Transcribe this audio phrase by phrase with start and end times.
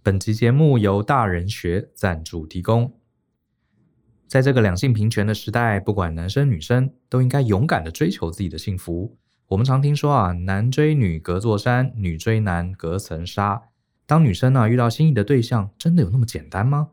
[0.00, 2.94] 本集节目由大人学赞助提供。
[4.28, 9.16] 在这个两性平权的时代，不管男生女生，都应该勇敢的追求自己的幸福。
[9.48, 13.60] 我们常听说啊，男追女隔座山，女追男隔层纱。
[14.06, 16.90] 当女生啊遇到心仪的对象，真的有那么简单吗？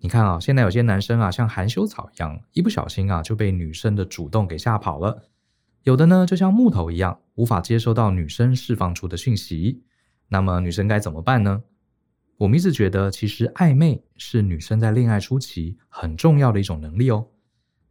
[0.00, 5.28] 你看啊，现在有些男生啊，像含羞草一样，一不小心啊就被女生的主动给吓跑了。
[5.84, 9.84] 有的呢，就像木头一样，无法接收到女生释放出的讯息。
[10.28, 11.62] 那么女生该怎么办呢？
[12.38, 17.26] 我们一直觉得，其实暧昧是女生在恋爱初期很重要的一种能力哦。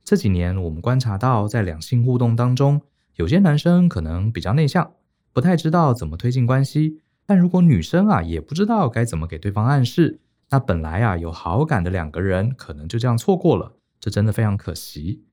[0.04, 2.80] 这几年我们观察到，在两性互动当中，
[3.16, 4.92] 有些男生可能比较内向，
[5.34, 7.02] 不太知道怎么推进关系。
[7.26, 10.20] 但如果女生啊也不知道该怎么给对方暗示，
[10.52, 15.24] 那本来啊有好感的两个人可能就这样错过了，这真的非常可惜。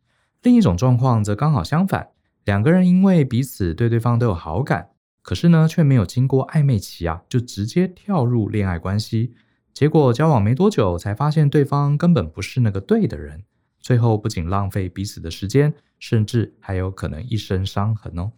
[0.43, 2.09] 另一种状况则刚好相反，
[2.47, 4.89] 两个人因为彼此对对方都有好感。
[5.23, 9.33] 可是呢，却没有经过暧昧期啊，就直接跳入恋爱关系，
[9.73, 13.45] 结果交往没多久，才发现对方根本不是那个对的人，
[13.79, 18.33] 最后不仅浪费彼此的时间，甚至还有可能一身伤痕哦。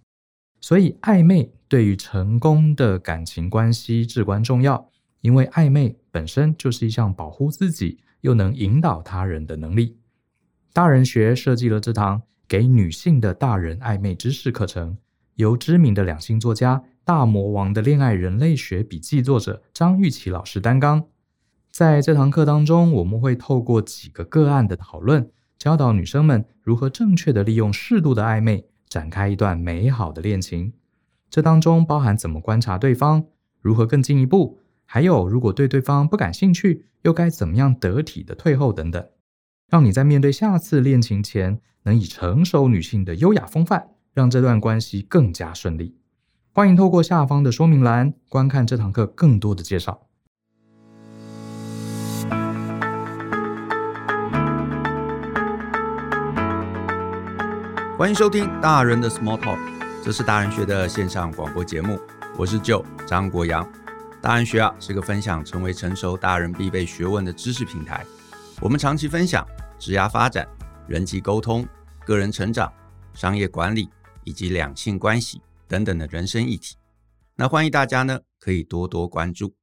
[0.61, 4.91] 所以暧昧对于成功的感情关系至关重要，
[5.23, 9.97] 因为暧昧本身就是一项保护自己又能引导他人的能力。
[10.73, 14.99] 大人学设计了这堂给女性的大人暧昧知识课程。
[15.37, 21.05] 由知名的两性作家、大魔王的恋爱人类学笔记作者张玉琪老师担纲。
[21.71, 30.73] 在这堂课当中，我们会透过几个个案的讨论，教导女生们如何正确的利用适度的暧昧，展开一段美好的恋情。
[31.29, 33.25] 这当中包含怎么观察对方，
[33.61, 39.05] 如何更进一步，还有如果对对方不感兴趣，又该怎么样得体的退后等等，
[39.69, 43.94] 让你在面对下次恋情前，能以成熟女性的优雅风范。
[44.15, 45.97] 让这段关系更加顺利。
[46.53, 50.07] 欢迎透过下方的说明栏观看这堂课更多的介绍。
[57.99, 59.59] 欢迎收听大人的 Small Talk，
[60.05, 61.99] 这是大人学的线上广播节目。
[62.37, 63.69] 我是 Joe 张国阳。
[64.23, 68.07] 大人学啊是个分享成为成熟大人必备学问的知识平台。
[68.61, 69.47] 我们长期分享
[69.79, 70.47] 职涯发展、
[70.87, 71.67] 人际沟通、
[72.07, 72.73] 个人成长、
[73.13, 73.89] 商业管理。
[74.25, 76.77] 以及两性关系等等的人生议题，
[77.37, 79.55] 那欢迎大家呢可以多多关注。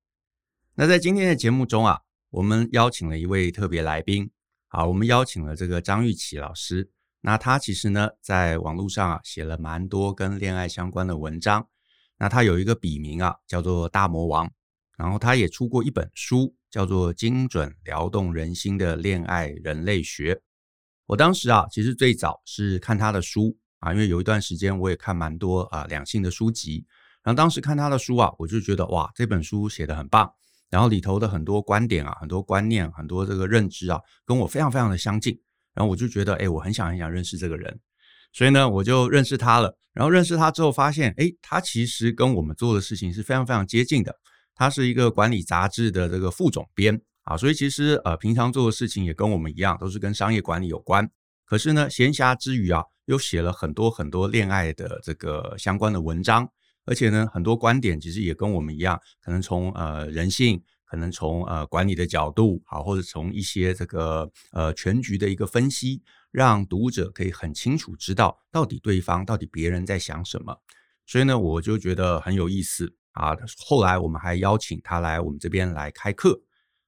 [0.75, 1.99] 那在今天的节目中啊，
[2.29, 4.31] 我们邀请了一位特别来宾，
[4.67, 6.89] 好，我们邀请了这个张玉琪老师。
[7.21, 11.67] 那他其实呢在网络上啊写了蛮多跟恋爱相关的文章。
[12.17, 14.51] 那他有一个笔名啊叫做大魔王，
[14.97, 20.35] 然后他也出过一本书叫做《精准撩动人心的恋爱人类学》。
[21.07, 23.57] 我当时啊其实最早是看他的书。
[23.81, 26.85] 啊，因为有一段时间我也看蛮多啊两性的书籍，
[27.23, 30.31] 然后当时看他的书啊，我就觉得哇，这本书写得很棒，
[30.69, 35.37] 然后里头的很多观点啊、很多观念、很多这个认知啊，跟我非常非常的相近，
[35.73, 37.79] 然后我就觉得，哎，我很想很想认识这个人，
[38.31, 39.77] 所以呢，我就认识他了。
[39.93, 44.15] 然后认识他之后，发现，哎，他其实跟我们做的事情是非常非常接近的。
[44.55, 51.09] 他是一个管理杂志的这个副总编啊，所以其实呃，平常做的事情也跟我们一样，都是跟商业管理有关。
[51.45, 56.49] 可是呢，闲暇之余啊，又写了很多很多恋爱的这个相关的文章，
[56.85, 66.01] 而且呢，很多观点其实也跟我们一样，可能从呃人性，可能从呃管理的角度，好，或者从一些这个呃全局的一个分析，
[66.31, 70.55] 让读者可以很清楚知道到底对方到底别人在想什么。
[71.05, 73.35] 所以呢，我就觉得很有意思啊。
[73.67, 76.41] 后来我们还邀请他来我们这边来开课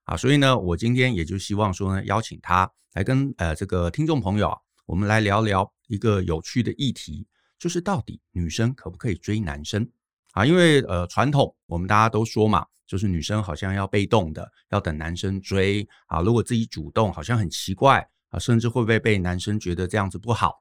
[0.06, 2.72] 啊，所以呢，我今天也就希望说呢，邀请他。
[2.94, 4.56] 来跟呃这个听众朋友，
[4.86, 7.28] 我们来聊聊一个有趣的议题，
[7.60, 9.88] 就是到底女生可不可以追男生
[10.32, 10.44] 啊？
[10.44, 20.56] 因为呃传统我们大家都说嘛，就是女生好像要被动的，要等男生追啊，如果自己主动好像很奇怪啊，甚至会不会被男生觉得这样子不好？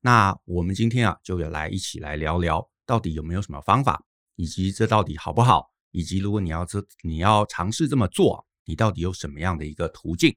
[0.00, 4.02] 那我们今天啊就要来一起来聊聊，到底有没有什么方法，
[4.36, 5.70] 以及这到底好不好？
[5.90, 10.34] 以及如果你要这你要尝试这么做，你到底有什么样的一个途径？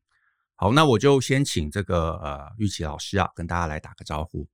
[0.62, 4.48] 好，那我就先请这个呃玉琪老师啊，跟大家来打个招呼。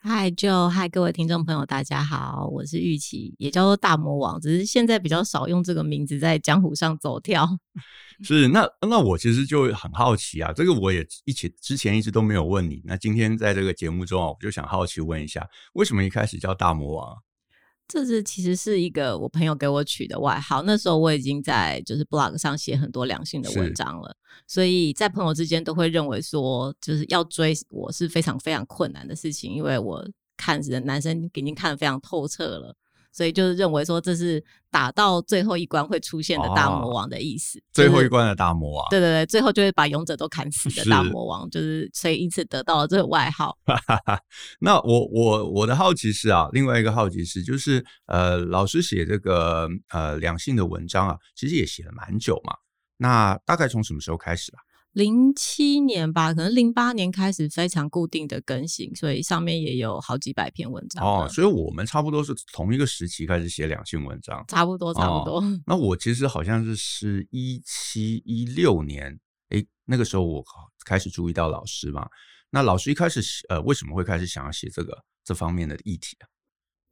[0.00, 7.48] 嗨，就嗨，各位听众朋友，大家好，我是玉琪，也叫做大魔王，只是现在比较少用这个名字在江湖上走跳。
[8.20, 17.16] 是，那那我其实就很好奇啊，这个我也一起之前一直都没有问你，那今天在这个节目中啊，我就想好奇问一下，为什么一开始叫大魔王？
[17.86, 20.62] 这是其实是一个我朋友给我取的外号。
[20.62, 24.16] 那时候我已经在就是 blog 上写很多良性的文章了，
[24.46, 30.04] 所以在朋友之间都会认为说，就是要追我是非常非常困难的事情，因为我
[30.36, 32.74] 看人男生已经看得非常透彻了，
[33.14, 37.60] 所以就是认为说这是打到最后一关会出现的大魔王的意思。
[37.60, 43.56] 哦就是、最后一关的大魔王，对对对，最后就会把勇者都砍死的大魔王，是就是所以因此得到了这个外号。
[44.58, 52.56] 那我我我的好奇是啊，另外一个好奇是就是呃，老师写这个呃两性的文章啊，其实也写了蛮久嘛。
[52.96, 54.58] 那大概从什么时候开始啊？
[54.94, 61.04] 零七年吧，可能零八年开始非常固定的更新，所以上面也有好几百篇文章。
[61.04, 65.40] 哦，所以我们差不多是同一个时期开始写两性文章，差不多差不多。
[65.40, 69.18] 哦，那我其实好像是是一七一六年，
[69.50, 70.44] 诶，那个时候我
[70.84, 72.08] 开始注意到老师嘛。
[72.50, 76.28] 那老师一开始呃，为什么会开始想要写这个这方面的议题啊？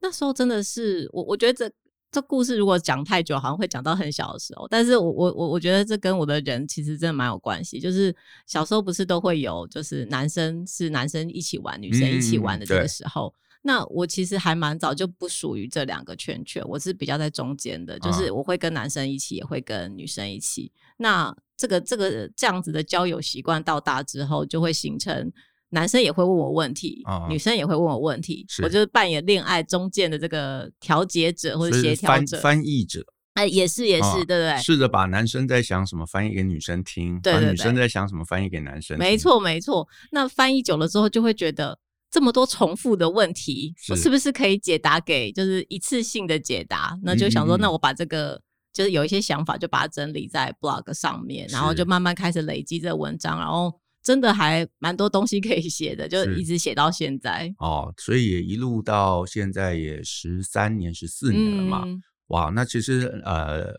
[0.01, 1.73] 那时候真的是我，我觉得这。
[2.13, 4.67] 这故事如果讲太久，好像会讲到很小的时候。
[4.69, 7.79] 但是我我我我觉得这跟我的人其实真的蛮有关系。
[7.79, 8.15] 就是
[8.45, 13.33] 小时候不是都会有，就是男生是男生一起玩，女生一起玩的这个时候。
[13.35, 20.71] 嗯、那我其实还蛮早就不属于这两个圈圈，我是比较在中间的，就是我会跟男生一起，也会跟女生一起。
[20.75, 25.31] 啊、那这个这个这样子的交友习惯到大之后，就会形成。
[25.73, 33.03] 男生也会问我问题，哦、女生也会问我问题，是我就是扮演恋爱中间的这个调节者或者协调者、翻译者。
[33.33, 34.57] 哎，也是也是，哦、对不对？
[34.61, 39.03] 试着把男生在想什么翻译给女生听，对，对，对，把女生在想什么翻译给男生听。
[39.03, 39.87] 没错没错。
[40.11, 41.75] 那翻译久了之后，就会觉得
[42.11, 46.95] 这么多重复的问题，是我是不是可以解答给就是一次性的解答？
[47.01, 48.39] 那就想说，嗯嗯那我把这个
[48.71, 53.73] 就是有一些想法，就把它整理在 blog 上面，然后就慢慢开始累积这个文章，然后。
[54.03, 61.83] 真的还蛮多东西可以写的，就一直写到现在哦，所以也一路到现在也十三年、十四年了嘛。
[61.85, 63.73] 嗯、哇，那其实呃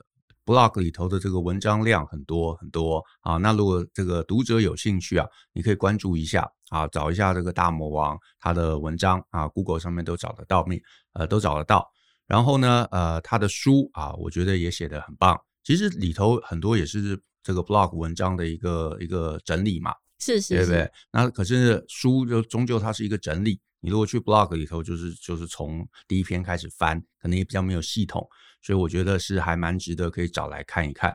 [0.47, 3.37] ，blog 里头的这个文章量很多很多啊。
[3.37, 10.67] 那如果这个读者有兴趣啊，你可以关注一下啊，找一下这个大魔王他的文章啊，Google 上面都找得到，
[11.13, 11.87] 呃，都找得到。
[12.27, 15.39] 然后呢，呃，他的书啊，我觉得也写得很棒。
[15.63, 19.93] 其实里头很多也是这个 blog 文章的一个一个整理嘛。
[20.19, 20.91] 是是是，对不对？
[21.13, 23.61] 那可是书就终究它是一个整理。
[23.81, 28.27] 你如果去 blog 里头，就是就是从第一篇开始翻，可能也比较没有系统，
[28.63, 31.15] 所以我觉得是还蛮值得可以找来看一看。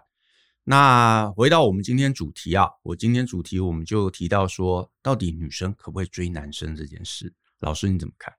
[0.65, 8.31] 那回到我们今天主题啊，我今天主题我们就提到说，到底女生可不可以追男生这件事，老师你怎么看？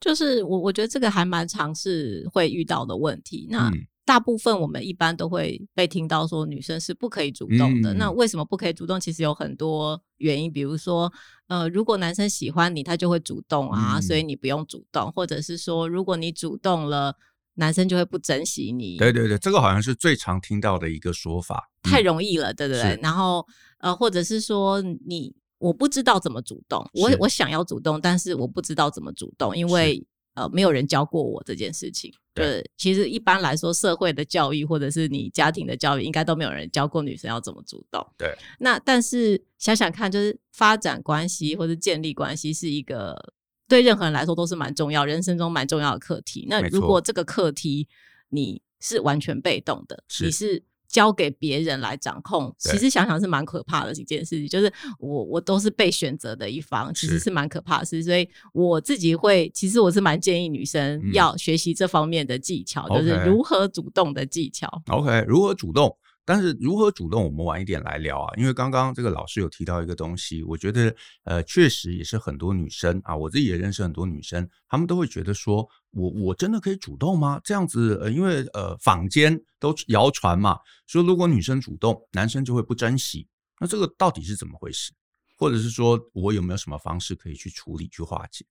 [0.00, 3.46] 就是我我觉得这个还蛮常是会遇到的问题。
[3.48, 7.92] 那、嗯大部分我们一般都会被听到说女生是不可以主动的。
[7.92, 8.98] 嗯、那为什么不可以主动？
[9.00, 11.12] 其实有很多原因，比如说，
[11.48, 17.16] 呃，如果男生喜欢你，他就会主动啊，嗯、所以你不用主动；或者是说，如果你主动了，
[17.54, 18.96] 男生就会不珍惜你。
[18.96, 21.68] 对对对，这个好像是最常听到的一个说法。
[21.82, 22.98] 太容易了，对对对？
[23.02, 23.44] 然后，
[23.78, 30.06] 呃，或者是说你我不知道怎么主动，我我想要主动，但是我不知道怎么主动，因为。
[30.36, 32.12] 呃，没有人教过我这件事情。
[32.42, 38.06] 对，其实一般来说，社会的教育或者是你家庭的教育，应该都没有人教过女生要怎么主动。
[38.16, 38.36] 对。
[38.58, 43.32] 那但是想想看，就是发展关系或者建立关系是一个
[43.66, 46.46] 对任何人来说都是蛮重要，人生中蛮重要的课题。
[46.48, 47.88] 那如果这个课题
[48.28, 50.62] 你是完全被动的，是你是。
[50.88, 54.48] 交给别人来掌控，其实想想是蛮可怕的一件事情。
[54.48, 58.02] 就是我我都是被选择的一方，其实是蛮可怕的事。
[58.02, 64.66] 所以我自己会，其实我是蛮建议女生要学习这方面的技巧，就是如何主动的技巧。
[64.88, 65.96] OK，如何主动？
[66.26, 68.34] 但是如何主动，我们晚一点来聊啊。
[68.36, 77.40] 因为刚刚这个老师有提到一个东西，我觉得呃，确实也是很多女生啊，我自己也认识很多女生，她们都会觉得说，我我真的可以主动吗？
[77.44, 80.58] 这样子，呃，因为呃，坊间都谣传嘛，
[80.88, 83.28] 说如果女生主动，男生就会不珍惜。
[83.60, 84.92] 那这个到底是怎么回事？
[85.38, 88.44] 或者是说我有没有什么方式可以去处理、去化解？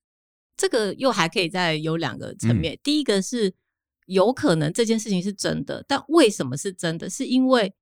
[0.56, 3.52] 这个又还可以再有两个层面，嗯、第一个是。
[4.06, 7.10] 有可能这件事情是真的，但为什么是真的？
[7.10, 7.72] 是因为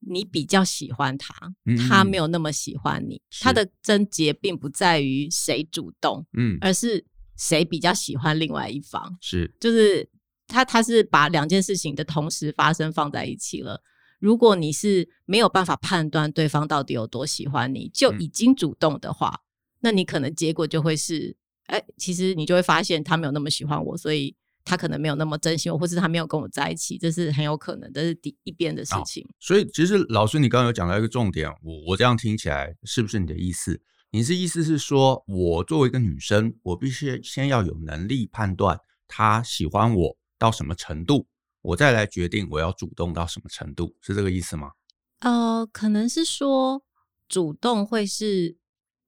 [0.00, 3.20] 你比较喜欢他，嗯、他没有那么喜欢你。
[3.30, 7.04] 是他的症结并不在于谁主动，嗯，而是
[7.36, 9.16] 谁比较喜欢另外一方。
[9.20, 10.08] 是，就是
[10.46, 13.82] 他他是把两件事情的同时发生放在一起了。
[14.18, 19.40] 如果你是没有办法判断对方到底有多喜欢你，就已经主动的话，嗯、
[19.80, 21.36] 那你可能结果就会是，
[21.66, 24.36] 哎，其实你就会发现他没有那么喜欢我，所以。
[24.64, 29.26] 他可能没有那么珍惜我，或是他没有跟我在一起，这是很有可能，这是第一边的事情。
[29.40, 33.80] 所以，其实老师，你刚刚有讲到一个重点，我我这样听起来是不是你的意思？
[34.10, 38.78] 你是意思是说，我作为一个女生，我必须先要有能力判断
[39.08, 41.26] 他喜欢我到什么程度，
[41.62, 44.72] 我再来决定我要主动到什么程度，是这个意思吗？
[45.20, 46.82] 呃，可能是说
[47.26, 48.56] 主动会是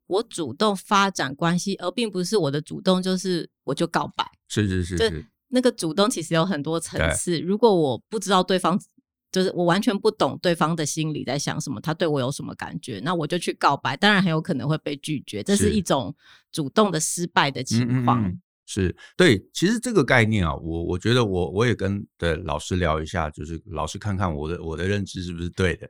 [0.07, 4.25] 我主动发展关系，而并不是我的主动就是我就告白。
[4.49, 5.27] 是是是是。
[5.55, 7.39] 那个主动其实有很多层次。
[7.39, 8.77] 如果我不知道对方，
[9.31, 16.15] 就是我完全不懂对方的心里在想什么，他对我有什么感觉，那我就去告白，当然很有可能会被拒绝，这是一种
[16.51, 18.21] 主动的失败的情况。
[18.21, 25.89] 嗯嗯嗯是对，其实这个概念啊，我我觉得我我也跟的老师聊一下，就是老师看看我的我的认知是不是对的。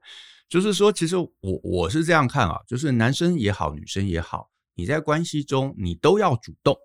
[0.48, 1.30] 就是说，其实我
[1.62, 6.76] 我是这样看啊，就是男生也好，女生也好，你在关系中你都要主动。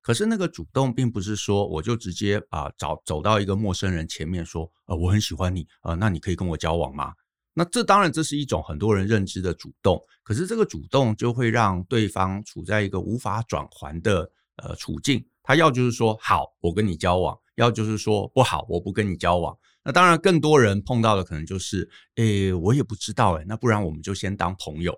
[0.00, 7.12] 可是那个主动，并不是说我就直接啊、呃、找走到一个陌生人前面说，呃，我很喜欢你，呃，那你可以跟我交往吗？
[7.54, 15.24] 那这当然这是一种很多人认知的主动，可是这个主动就会让对方处在一个无法转还的呃处境。
[15.42, 19.56] 他要就是说好，我跟你交往；要就是说不好，我不跟你交往。
[19.82, 24.92] 那当然，更多人碰到的可能就是，诶，我也不知道，诶，那不然我们就先当朋友。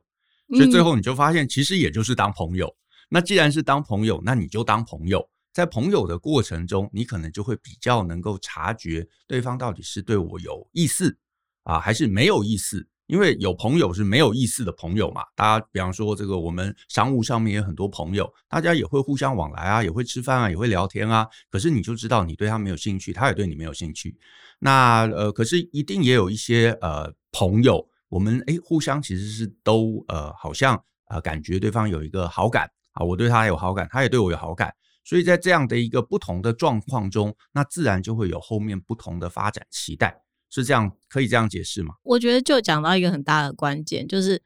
[0.57, 2.75] 所以最后你就发现，其实也就是当朋友。
[3.11, 5.29] 那既然是当朋友，那你就当朋友。
[5.53, 11.19] 在朋友的过程中，你可能就会比较能够察觉对方到底是对我有意思
[11.65, 12.87] 啊，还是没有意思。
[13.09, 21.27] 因为有朋友是没有意思的朋友嘛，大家比方说这个我们商务上面也很多朋友，大家也会互相往来啊，也会吃饭啊，也会聊天啊。
[21.51, 24.17] 可是你就知道你对他没有兴趣，他也对你没有兴趣。
[24.61, 34.73] 那呃，可是一定也有一些呃朋友，我们诶互相其实是都呃好像呃感觉对方有一个好感啊，我对他有好感，他也对我有好感。
[35.03, 40.23] 所以在这样的一个不同的状况中，那自然就会有后面不同的发展期待。
[40.51, 41.95] 是这样，可以这样解释吗？
[42.03, 44.43] 我觉得就讲到一个很大的关键，就是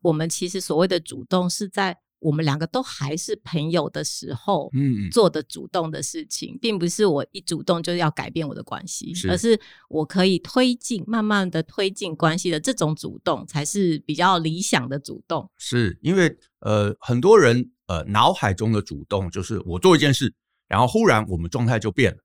[0.00, 15.50] 我们其实所谓的主动，是在我们两个都还是朋友的时候，嗯，做的主动的事情，嗯、并不是我一主动就要改变我的关系，是而是我可以推进，慢慢的推进关系的这种主动，才是比较理想的主动。
[15.56, 20.32] 是因为呃，很多人呃脑海中的主动就是我做一件事，
[20.68, 22.18] 然后忽然我们状态就变了。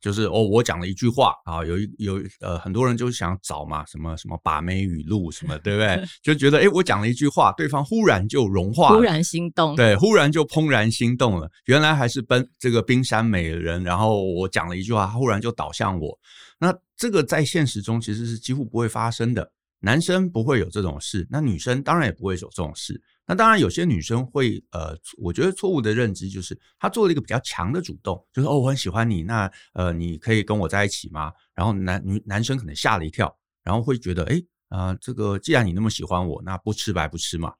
[0.00, 6.04] 就是哦，我讲了一句话啊，有一有呃，很多人就想找嘛，什么什么把妹语录什么，对不对？
[6.22, 11.50] 就觉得哎，我讲了一句话，对方忽然就融化了，忽然心动，对，忽然就怦然心动了。
[11.66, 16.16] 原来还是奔这个冰山美人，然后我讲了一句话，他忽然就倒向我。
[16.60, 19.50] 那这个在现实中其实是几乎不会发生的，
[19.80, 23.00] 男生不会有这种事，那女生当然也不会有这种事。
[23.30, 31.30] 那当然，有些女生会呃，我觉得错误的认知就是她做了一个比较强的主动，就是哦，我很喜欢你，那呃，你可以跟我在一起吗？
[31.54, 37.52] 然后男女男生可能吓了一跳，然后会觉得哎啊、呃，这个既然你那么喜欢我，那不吃白不吃嘛，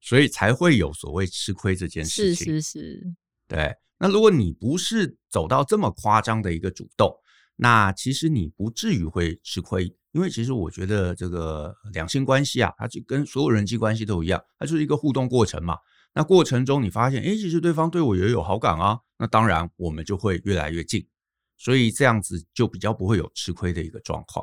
[0.00, 2.46] 所以才会有所谓吃亏这件事情。
[2.54, 3.14] 是是是，
[3.48, 3.74] 对。
[3.98, 7.12] 那如果你不是走到这么夸张的一个主动，
[7.56, 9.92] 那其实你不至于会吃亏。
[10.16, 15.76] 因为其实我觉得这个两性关系啊，它就跟所有人际关系都一样，它就是一个互动过程嘛。
[16.14, 21.06] 那过程中你发现，哎，其实对方对我也有好感啊，那当然我们就会越来越近，
[21.58, 24.42] 所以这样子就比较不会有吃亏的一个状况。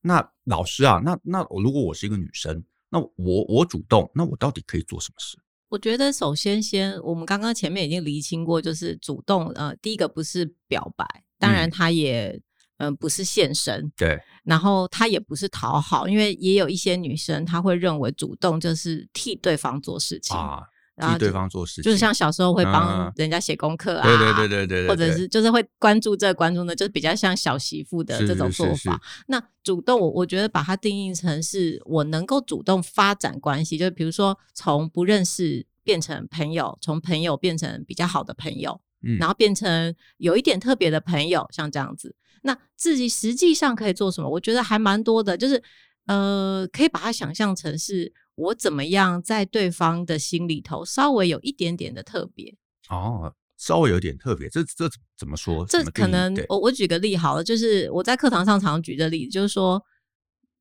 [0.00, 5.36] 那老师啊，那那如果我是一个女生，那我我主动，那我到底可以做什么事？
[5.68, 11.04] 我觉得首先先，我们刚刚前面已经厘清过，就是主动，呃，第一个不是表白，
[11.40, 12.40] 当然他也。
[12.78, 20.62] 嗯嗯，不是献身，对，然后他也不是讨好，因为也有一些女生，她会认为主动就是替对方做事情啊，
[20.96, 29.00] 替对方做事情，就是像小时候会帮人家写功课啊，对对对对对，或者是就是会关注这个关注呢，就是比较像小媳妇的这种做法。
[29.26, 42.14] 那主动，我我觉得把它定义成是我能够主动发展关系，就比如说从不认识变成朋友，从朋友变成比较好的朋友，嗯，然后变成有一点特别的朋友，像这样子。
[42.42, 44.28] 那自己实际上可以做什么？
[44.28, 45.62] 我觉得还蛮多的，就是
[46.06, 52.54] 呃，可以把它想象成是我怎么样在对方的心里头稍微有一点点的特别
[52.88, 55.66] 哦，稍微有点特别，这这怎么说？
[55.66, 59.82] 这可能我我举个例好了，就是我在课堂上常举的例子，就是说，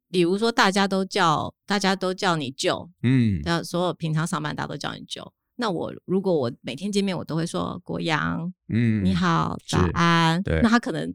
[0.10, 11.14] 比如说大家都叫大家都叫你 Joe，嗯，叫所有平常上班大家都叫你 Joe，那我如果我每天见面我都会说国阳，嗯，你好，早安，对，那他可能。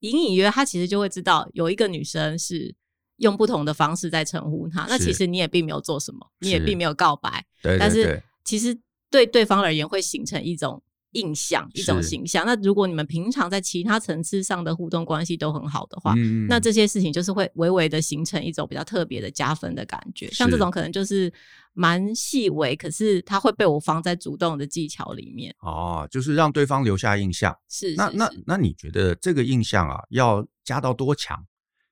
[0.00, 2.74] 隐隐约，他其实就会知道有一个女生是
[3.18, 4.84] 用不同的方式在称呼他。
[4.88, 7.30] 那其实你也并没有做什么，你也并没有告白。
[7.62, 8.76] 对，对，对，但是其实
[9.08, 12.44] 对对方而言会形成一种印象，一种形象。
[12.44, 20.28] 那如果你们平常在其他层次上的互动关系都很好的话，嗯、那这些事情就是会微微的形成一种比较特别的加分的感觉。
[20.30, 21.32] 像这种可能就是。
[21.74, 27.56] 蛮细微，可是它会被我放在主动的技巧里面哦，就是让对方留下印象。
[27.70, 31.42] 是，是，那那那你觉得这个印象啊，要加到多强？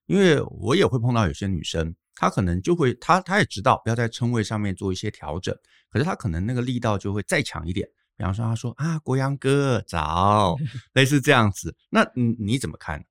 [0.05, 5.57] 因为我也会碰到有些女生，她可能就会，她她也知道要在称谓上面做一些调整，
[5.89, 7.89] 可是她可能那个力道就会再强一点。
[8.21, 10.55] 比方说他说啊，国阳哥早，
[10.93, 13.03] 类似这样子，那你你怎么看？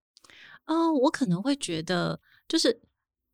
[0.67, 2.79] 哦，我可能会觉得，就是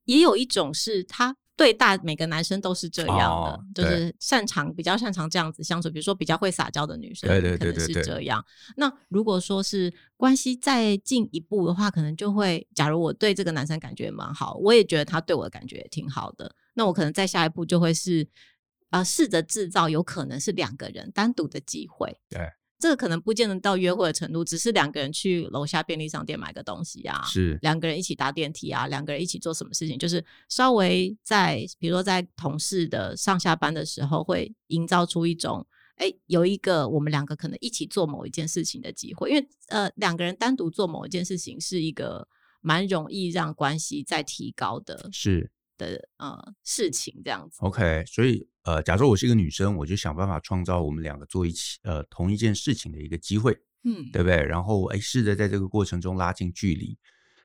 [0.05, 1.35] 也有一种是他。
[1.57, 8.43] 对大每个男生都是这样的，哦、就是擅长比较擅长这样子相处，比如说比较会撒娇的女生，对对对，是这样。
[8.75, 18.54] 那如果说是关系再进一步的话，可能就会，假如我对这个男生感觉蛮好，我也觉得他对我的感觉也挺好的，那我可能再下一步就会是啊、
[18.97, 22.15] 呃，试着制造有可能是两个人单独的机会。
[22.29, 22.41] 对。
[22.77, 42.27] 这个可能不见得到约会的程度，只是两个人去楼下便利商店买个东西啊，是两个人一起搭电梯啊，两个人一起做什么事情，就是稍微在比如说在同事的上下班的时候，会营造出一种哎，有一个我们两个可能一起做某一件事情的机会，因为呃两个人单独做某一件事情是一个
[42.59, 47.59] 蛮容易让关系再提高的，是的呃事情这样子。
[47.61, 48.45] OK，所以。
[48.65, 54.35] 呃，假如我是一个女生，我就想办法创造我们两个做一起呃同一件事情的一个机会，嗯，对不对？
[54.43, 56.97] 然后哎，试着在这个过程中拉近距离。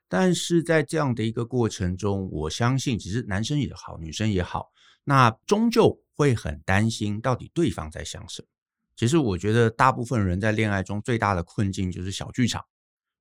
[0.09, 4.73] 但是在这样的一个过程中，我相信其实男生也好，女生也好，
[5.05, 8.49] 那终究会很担心到底对方在想什么。
[8.97, 12.65] 其实我觉得大部分人在恋爱中最大的困境就是小剧场。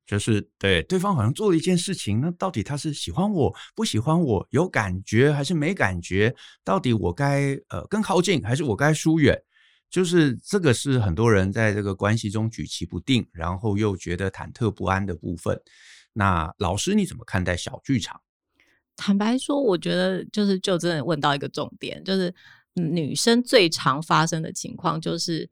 [0.10, 6.36] 就是对对方好像做了一件事情，那到底他是喜欢我不喜欢我，有感觉还是没感觉？
[6.64, 9.40] 到底我该呃更靠近还是我该疏远？
[9.88, 15.62] 就是这个是很多人在这个关系中举棋不定，然后又觉得忐忑不安的部分。
[16.14, 18.20] 那老师你怎么看待小剧场？
[18.96, 22.34] 坦白说，我觉得就是就真的问到一个重点，就是
[22.74, 25.48] 女生最常发生的情况就是。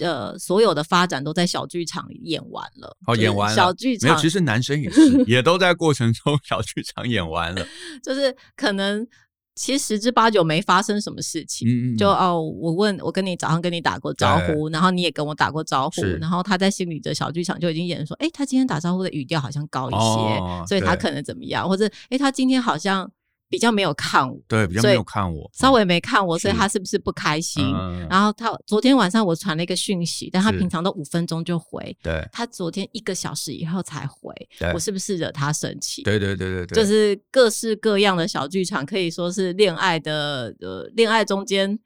[0.00, 2.96] 呃，所有的发展都在小剧场演完了。
[3.06, 3.56] 哦，演完了。
[3.56, 7.66] 小剧场没有，其实男生也是， 也都在过程中 小剧场演完了。
[8.02, 9.06] 就是可能
[9.54, 11.68] 其实十之八九没发生什么事情。
[11.68, 11.96] 嗯嗯。
[11.96, 23.10] 就哦，我问我跟你早上跟你打过招呼，然后你也跟我打过招呼，然后他在心里的小剧场就已经演说，哎，他今天打招呼的语调好像高一些，哦，所以他可能怎么样，或者哎，他今天好像。
[23.50, 27.64] 比较没有看我，对，比较没有看我，稍微没看我，所以他是不是不开心？
[27.74, 34.32] 嗯、然后他昨天晚上我传了一个讯息，但他平常都五分钟就回，对，他昨天一个小时以后才回，
[34.72, 36.04] 我是不是惹他生气？
[36.04, 41.76] 对对对对对，就是各式各样的小剧场，可以说是恋爱的呃，恋爱中间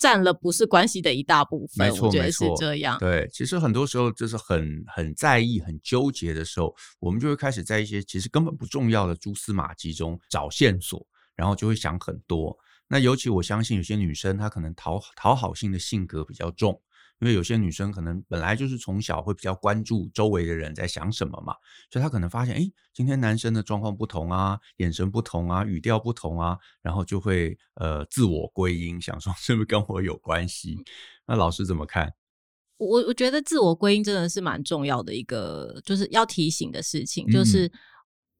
[0.00, 2.98] 占了不是关系的一大部分，没错，我觉得是这样。
[2.98, 11.06] 对，其实很多时候就是很很在意、很纠结的时候，我们就会开始在一些其实根本不重要的蛛丝马迹中找线索。
[11.36, 12.54] 然后就会想很多，
[12.86, 16.78] 那尤其我相信有些女生她可能讨讨好性的性格比较重，
[17.20, 21.54] 因为有些女生可能本来就是从小会比较关注周围的人在想什么嘛，
[21.90, 30.76] 所以她可能发现，哎，今天男生的状况不同啊，眼神不同啊，语调不同啊，然后就会呃自我归因，想说是不是跟我有关系？
[31.26, 32.12] 那老师怎么看？
[32.78, 37.70] 我我觉得自我归因真的是蛮重要的一个，就是要提醒的事情，就是。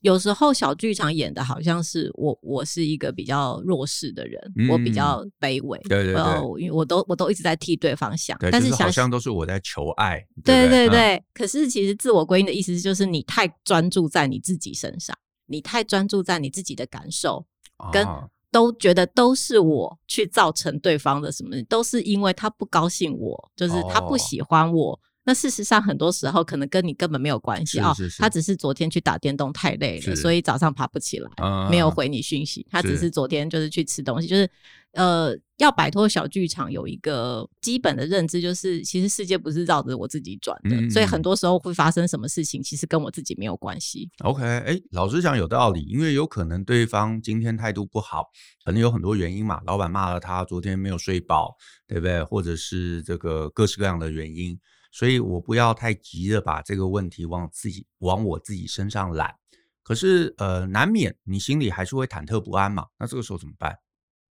[0.01, 6.23] 嗯有时候小剧场演的好像是我，我是一个比较弱势的人，嗯、我比较卑微，对对对，
[6.59, 11.23] 因为我都我都一直在替对方想，但是好像都是我在求爱，对对对。
[11.35, 17.45] 可是其实自我归因的意思就是你太专注在你自己身上，你太专注在你自己的感受，
[17.93, 18.07] 跟
[18.51, 24.93] 都觉得都是我去造成对方的什么，都是因为他不高兴我，就是他不喜欢我。
[24.93, 31.31] 哦那事实上，很多时候可能跟你根本没有关系啊、哦，他只是昨天去打电动太累了，所以早上爬不起来，
[31.71, 32.67] 没有回你讯息。
[32.71, 34.51] 他只是昨天就是去吃东西，就是
[34.93, 44.11] 呃，要摆脱小剧场，有一个基本的认知，就是其实世界不是绕着我自己转的，嗯、所以很多时候会发生什么事情，其实跟我自己没有关系。
[44.25, 48.25] OK，哎，老师讲有道理，因为有可能对方今天态度不好，
[48.65, 51.55] 可能有很多原因嘛，老板骂了他，昨天没有睡饱，
[51.87, 52.25] 对不对？
[52.25, 54.59] 或者是这个各式各样的原因。
[54.91, 59.35] 所以我不要太急着把这个问题往自己往我自己身上揽，
[59.83, 62.87] 可是呃，难免你心里还是会忐忑不安嘛。
[62.99, 63.79] 那这个时候怎么办？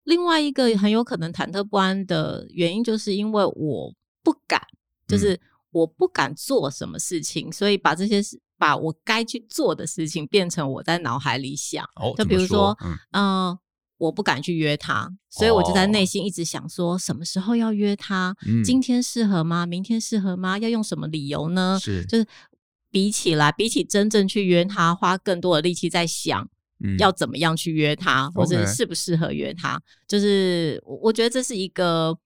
[0.03, 3.93] 另外一个很有可能忐忑不安的原因，就是因为我
[4.23, 4.61] 不敢，
[5.07, 5.39] 就是
[5.71, 11.83] 我不敢做什么事情，嗯、所以把这些事，把我该去做的事情变成我在脑海里想。
[11.95, 12.97] 哦，就比如说，说嗯。
[13.11, 13.59] 呃
[13.97, 18.29] 我不敢去约他，所以我就在内心一直想说，什么时候要约他？
[18.29, 19.65] 哦、今天适合吗？
[19.65, 20.57] 明天适合吗？
[20.57, 21.79] 要用什么理由呢？
[21.81, 22.25] 是，就是
[22.91, 26.47] 比起来，比起真正去约他，花更多的力气在想，
[26.99, 29.81] 要怎么样去约他，嗯、或者适不适合约他。
[30.07, 32.17] 就是我，我觉得这是一个。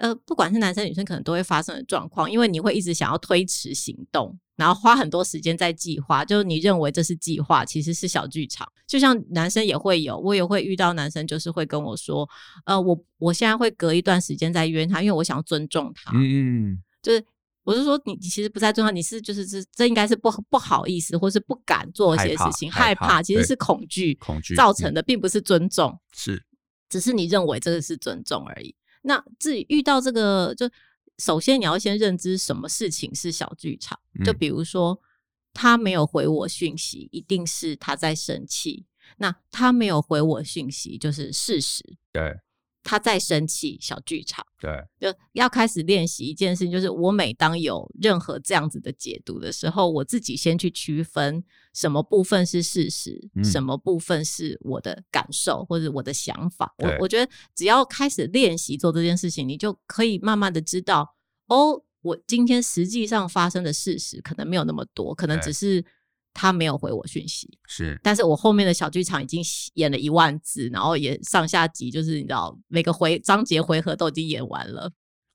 [0.00, 6.24] 呃，不管是男生女生，可能都会发生的状况，因为你会一直想要推迟行动，然后花很多时间在计划。
[6.24, 8.66] 就是你认为这是计划，其实是小剧场。
[8.86, 12.26] 就像男生也会有，我也会遇到男生，就是会跟我说，
[12.64, 16.10] 呃，我我现在会隔一段时间再约他，因为我想要尊重他。
[16.14, 17.22] 嗯，就是
[17.64, 26.42] 我是说你，你其实不太重要，你是就是这这应该是不不好意思，或是不敢做一些事情，害怕，害怕其实是恐惧恐惧造成的，并不是尊重，嗯、是
[26.88, 28.74] 只是你认为这个是尊重而已。
[29.02, 30.70] 那自己遇到这个，就
[31.18, 34.92] 首先你要先认知什么事情是小剧场，就比如说。
[34.92, 35.06] 嗯
[35.52, 38.86] 他没有回我讯息，一定是他在生气。
[39.16, 41.82] 那他没有回我讯息，就是事实。
[42.12, 42.38] 对，
[42.82, 44.44] 他在生气，小剧场。
[44.60, 56.74] 对，就要开始练习一件事情，就是我每当有任何这样子的解读的时候，我自己先去区分什么部分是事实，嗯、什么部分是我的感受或者我的想法。
[56.78, 61.16] 我我觉得只要开始练习做这件事情，你就可以慢慢的知道
[61.46, 61.82] 哦。
[62.02, 65.84] 我今天实际上发生的事实可能没有那么多，可能只是
[66.32, 69.42] 他没有回我讯息，是，但是我后面的小剧场已经
[69.74, 74.90] 演了一万字，然后也上下集，就是你知道每个回章节回合都已经演完了。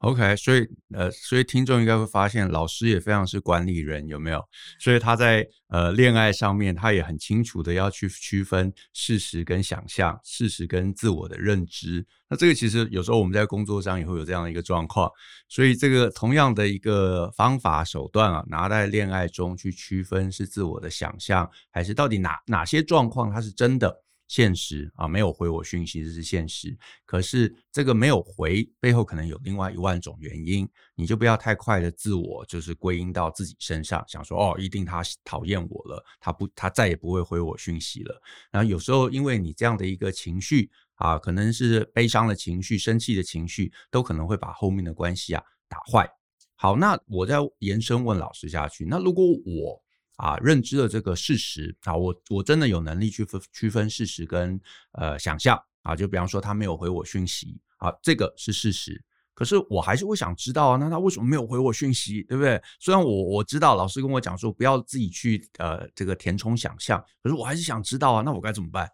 [0.05, 0.63] OK，所以
[0.93, 4.39] 呃，所以听众应该会发现，老师也非常是管理人，有没有？
[4.79, 12.05] 所以他在呃恋爱上面，他也很清楚的要去区分事实跟想象，事实跟自我的认知。
[12.29, 15.09] 那这个其实有时候我们在工作上也会有这样的一个状况，
[15.49, 24.04] 所以这个同样的一个方法手段啊，拿在恋爱中去区分是自我的想象，还是到底哪哪些状况它是真的？
[24.27, 26.75] 现实啊，没有回我讯息，这是现实。
[27.05, 38.21] 可是这个没有回背后可能有另外一万种原因，你就不要太快的自我就是归因到自己身上，想说哦，一定他讨厌我了，他不，他再也不会回我讯息了。
[38.51, 46.09] 然后有时候因为你这样的一个情绪啊，可能是悲伤的情绪、生气的情绪，都可能会把后面的关系啊打坏。
[46.55, 49.83] 好，那我再延伸问老师下去，那如果我
[50.17, 54.59] 啊，认知的这个事实啊，我我真的有能力去分区分事实跟
[54.93, 62.61] 呃想象啊，就比方说他没有回我讯息啊，这个是事实，可是我还是会想知道啊，那他为什么没有回我讯息，对不对？
[62.79, 68.89] 虽然我我知道老师跟我讲说不要自己去呃这个填充想象，可是我还是想知道啊，那我该怎么办？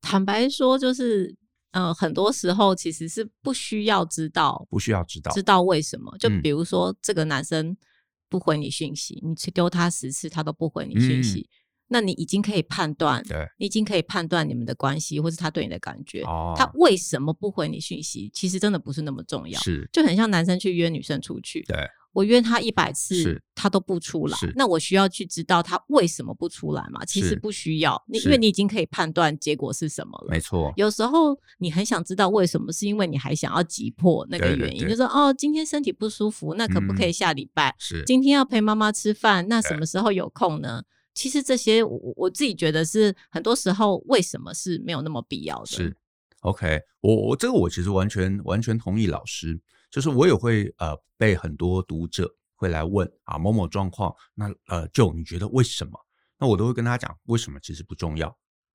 [0.00, 1.36] 坦白说，就是
[1.72, 6.16] 呃很多时候其实是不需要知道，不需要知道，知道为什么？
[6.18, 7.76] 就比如说、嗯、这个男生。
[8.32, 11.48] 不回你讯息，你去丢他十次，他都不回你讯息，嗯，
[11.88, 18.30] 那你已经可以判断，对，你已经可以判断你们的关系，或是他对你的感觉，哦，他为什么不回你讯息？
[18.32, 21.76] 其实真的不是那么重要，是，就很像男生去约女生出去，对。
[22.12, 24.38] 我约他一百次，他都不出来。
[24.54, 27.04] 那我需要去知道他为什么不出来吗？
[27.04, 30.28] 其实不需要，你因为你已经可以判断结果是什么了。
[30.30, 30.72] 没错。
[30.76, 37.74] 有时候你很想知道为什么，是因为你还想要急迫那个原因，就是说哦，今天身体不舒服，那可不可以下礼拜？
[37.78, 38.02] 是。
[38.04, 40.82] 今天要陪妈妈吃饭，那什么时候有空呢？
[41.14, 45.66] 其实这些我我自己觉得是很多时候为什么是没有那么必要的。
[45.66, 45.96] 是。
[46.40, 49.60] OK，我我这个我其实完全完全同意老师。
[49.92, 55.92] 就是我也会呃被很多读者会来问啊某某状况，那呃就你觉得为什么？
[56.38, 58.34] 那我都会跟他讲为什么其实不重要，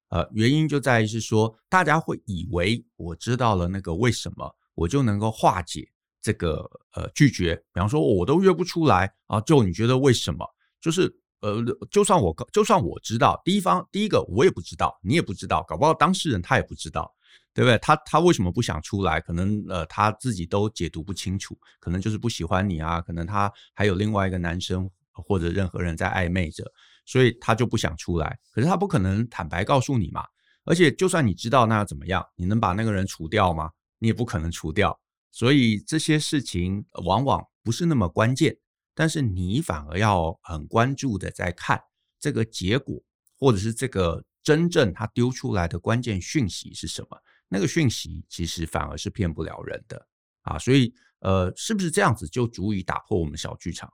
[0.10, 5.89] 呃原因就在于是说大家会以为我知道了那个为什么，我就能够化解
[6.21, 7.56] 这个呃拒绝。
[7.73, 10.45] 比方说我都约不出来啊，就你觉得为什么？
[10.80, 17.12] 就是呃就算我就算我知道，第一方第一个我也不知道，你也不知道，搞不好当事人他也不知道。
[17.58, 17.76] 对不对？
[17.80, 19.20] 他他为什么不想出来？
[19.20, 26.63] 可能呃他自己都解读不清楚，可能就是不喜欢你啊，可能他还有另外一个男生或者任何人在暧昧着，
[27.04, 28.38] 所以他就不想出来。
[28.52, 30.24] 可是他不可能坦白告诉你嘛。
[30.65, 32.24] 而且就算你知道，那又怎么样？
[32.36, 33.72] 你能把那个人除掉吗？
[33.98, 34.96] 你也不可能除掉。
[35.32, 38.56] 所以这些事情往往不是那么关键，
[38.93, 41.82] 但是你反而要很关注的在看
[42.20, 43.02] 这个结果，
[43.39, 47.17] 或者是这个真正他丢出来的关键讯息是什么。
[47.49, 50.07] 那个讯息其实反而是骗不了人的
[50.41, 53.91] 啊，所以呃，是不是这样子就足以打破我们小剧场？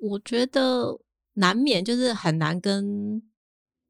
[0.00, 0.98] 我觉得
[1.34, 3.22] 难免就是很难跟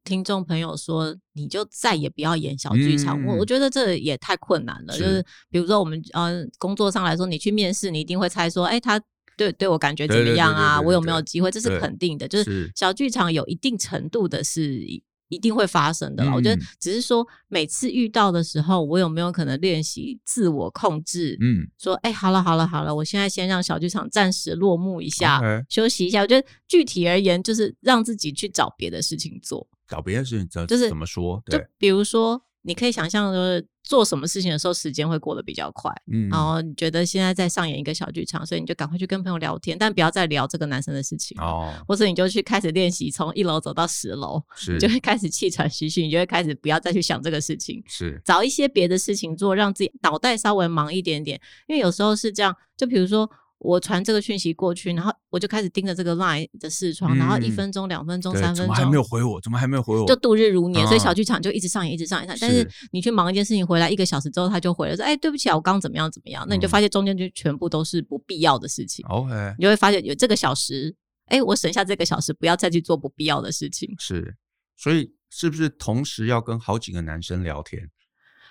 [0.03, 3.17] 听众朋友说，你就再也不要演小剧场。
[3.25, 4.93] 我、嗯、我觉得这也太困难了。
[4.93, 9.01] 是就是比如说我们呃工作上来说，你去面试，你一定会猜说，哎，他
[9.35, 10.79] 对对我感觉怎么样啊？
[10.79, 11.49] 我有没有机会？
[11.49, 12.27] 这是肯定的。
[12.27, 14.85] 就是小剧场有一定程度的是。
[15.33, 21.37] 一定会发生的，嗯，我觉得只是说每次遇到的时候，我有没有可能练习自我控制？
[21.41, 25.65] 嗯，说哎，好了好了好了，我现在先让小剧场暂时落幕一下，okay.
[25.69, 26.21] 休息一下。
[26.21, 31.41] 我觉得具体而言，就是让自己去找别的事情做，找别的事情做，就是怎么说？
[31.45, 32.41] 对，就比如说。
[32.63, 35.91] 你可以想象，就是做什么事情的时候，时间会过得比较快。
[36.11, 41.73] 嗯，然后你觉得现在在上演一个小剧场，所以你就赶快去跟朋友聊天，但不要再聊这个男生的事情哦。
[41.87, 51.39] 或者你就去开始练习，从一楼走到十楼，是，你就会开始气喘吁吁，你就会开始不要再去想这个事情，是，找一些别的事情做，让自己脑袋稍微忙一点点。
[51.67, 53.29] 因为有时候是这样，就比如说。
[53.63, 59.39] 我传这个讯息过去，然后我就开始盯着这个 line 的视窗，嗯、然后一分钟、两分钟、三分钟，怎么还没有回我？
[59.41, 60.05] 怎么还没有回我？
[60.05, 62.37] 就度日如年，嗯、所以小剧场就一直上演，一直上演。
[62.39, 69.05] 但是你去忙一件事情回来，一个小时之后他就回了说：“哎，对不起啊，我刚怎么样怎么样。”那你就发现中间就全部都是不必要的事情。
[69.07, 70.93] OK，、嗯、你就会发现有这个小时，
[71.27, 73.89] 哎，我省下这个小时，不要再去做不必要的事情。
[73.97, 74.35] 是，
[74.75, 77.89] 所以是不是同时要跟好几个男生聊天？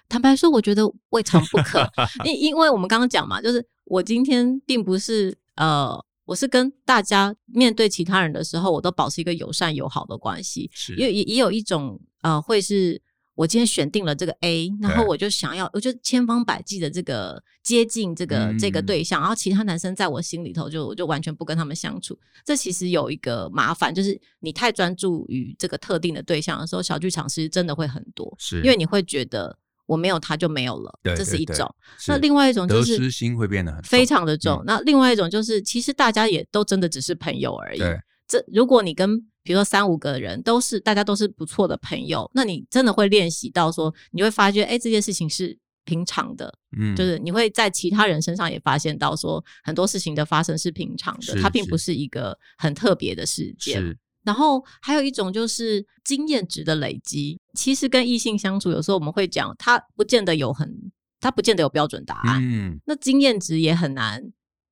[0.08, 1.88] 坦白说，我觉得未尝不可，
[2.26, 10.70] 因因为我们刚刚讲嘛，就是我今天并不是呃，我是跟大家面对其他人的时候，我都保持一个友善友好的关系。
[10.72, 12.98] 是，因为也也有一种呃，会是
[13.34, 22.18] 我今天选定了这个 A，然后我就想要，我就千方百计的这个接近这个、嗯、这个对象，然后其他男生在我心里头就我就完全不跟他们相处。
[22.46, 29.58] 这其实有一个麻烦，就是你太专注于这个特定的对象的时候，小剧场其实真的会很多，是因为你会觉得。
[29.86, 31.68] 我没有他就没有了，这是一种。
[32.06, 34.58] 那另外一种就是得失心会变得很非常的重。
[34.62, 37.80] 嗯、那另外一种就是，其实大家也都真的只是朋友而已。
[38.28, 46.52] 这如果你跟比如说三五个人都是大家都是不错的朋友，那你真的会练习到说，你会发觉，哎，这件事情是平常的。
[46.78, 53.82] 嗯，就是你会在其他人身上也发现到说，很多事情的发生是平常的，它并不是一个很特别的事件。
[54.24, 57.40] 然后还有一种就是经验值的累积。
[57.54, 60.72] 其实跟异性相处，有时候我们会讲，他不见得有很，
[61.20, 62.40] 他不见得有标准答案。
[62.42, 64.22] 嗯，那经验值也很难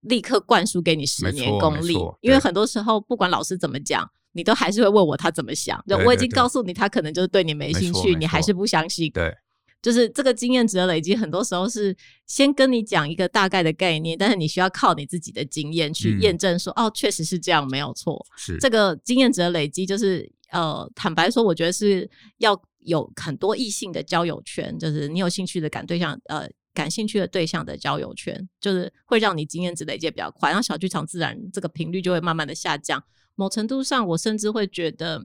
[0.00, 5.82] 立刻灌输给你十年功力，因为很多时候不管老师怎么讲，你都还是会问我他怎么想。
[5.86, 9.10] 就我已经告诉你，他可能就是对你没兴趣，你还是不相信。
[9.12, 9.34] 对。
[9.82, 18.22] 就是这个经验值的累积，很多时候是先跟你讲一个大概的概念，但是你需要靠你自己的经验去验证说，哦，确实是这样，没有错。
[18.36, 33.02] 是这个经验值的累积，就是呃，坦白说，我觉得是要有很多异性的交友圈，就是你有兴趣的感对象，呃，感兴趣的对象的交友圈，就是会让你经验值累积比较快，然后小剧场自然这个频率就会慢慢的下降。
[33.34, 35.24] 某程度上，我甚至会觉得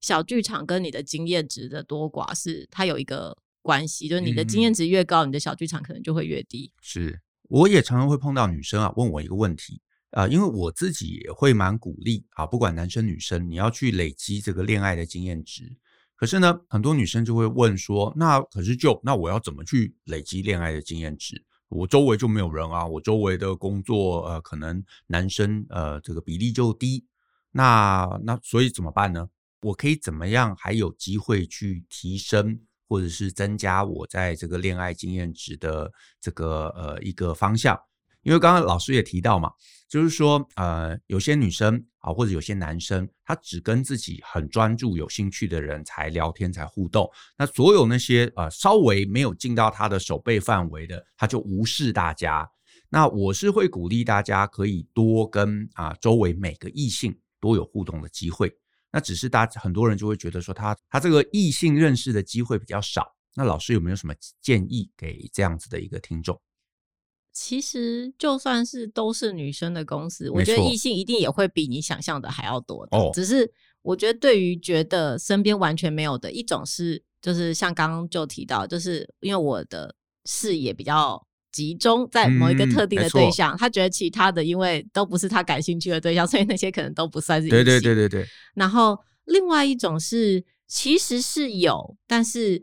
[0.00, 3.36] 小剧场跟你的经验值的多寡是它有一个。
[3.62, 6.72] 关系就是你的经验值越高，嗯、你的小剧场可能就会越低。
[6.80, 15.76] 是，我也常常会碰到女生啊，问我一个问题啊、呃，因为我自己也会蛮鼓励啊，不管男生女生，你要去累积这个恋爱的经验值。
[16.16, 21.44] 可是呢，很多女生就会问说，那可是就那我要怎么去累积恋爱的经验值？
[21.68, 27.06] 我周围就没有人啊，我周围的工作呃，可能男生呃这个比例就低，
[27.52, 29.28] 那那所以怎么办呢？
[29.62, 32.60] 我可以怎么样还有机会去提升？
[32.90, 35.88] 或者是增加我在这个恋爱经验值的
[36.20, 37.78] 这个呃一个方向，
[38.22, 39.52] 因为刚刚老师也提到嘛，
[39.88, 52.50] 就是说呃有些女生啊或者有些男生，他只跟自己很专注、有兴趣的人才聊天、才互动，那所有那些呃稍微没有进到他的手背范围的，他就无视大家。
[52.88, 58.52] 那我是会鼓励大家可以多跟啊周围每个异性多有互动的机会。
[58.92, 63.14] 那只是大家很多人就会觉得说他他这个异性认识的机会比较少。
[63.34, 66.40] 那老师有没有什么建议给这样子的一个听众？
[67.32, 72.98] 其实就算是都是女生的公司，我觉得异性一定也会比你想象的还要多的。
[72.98, 73.50] 哦，只是
[73.82, 81.24] 我觉得对于觉得身边完全没有的一种是，就是像刚刚就提到，就是因为我的视野比较。
[81.52, 87.48] 集中在某一个特定的对象，嗯、他觉得其他的因为都不是他感兴趣的对象， 所以那些可能都不算是。
[87.48, 88.26] 对对对对对。
[88.54, 92.62] 然后另外一种是，其实是有，但是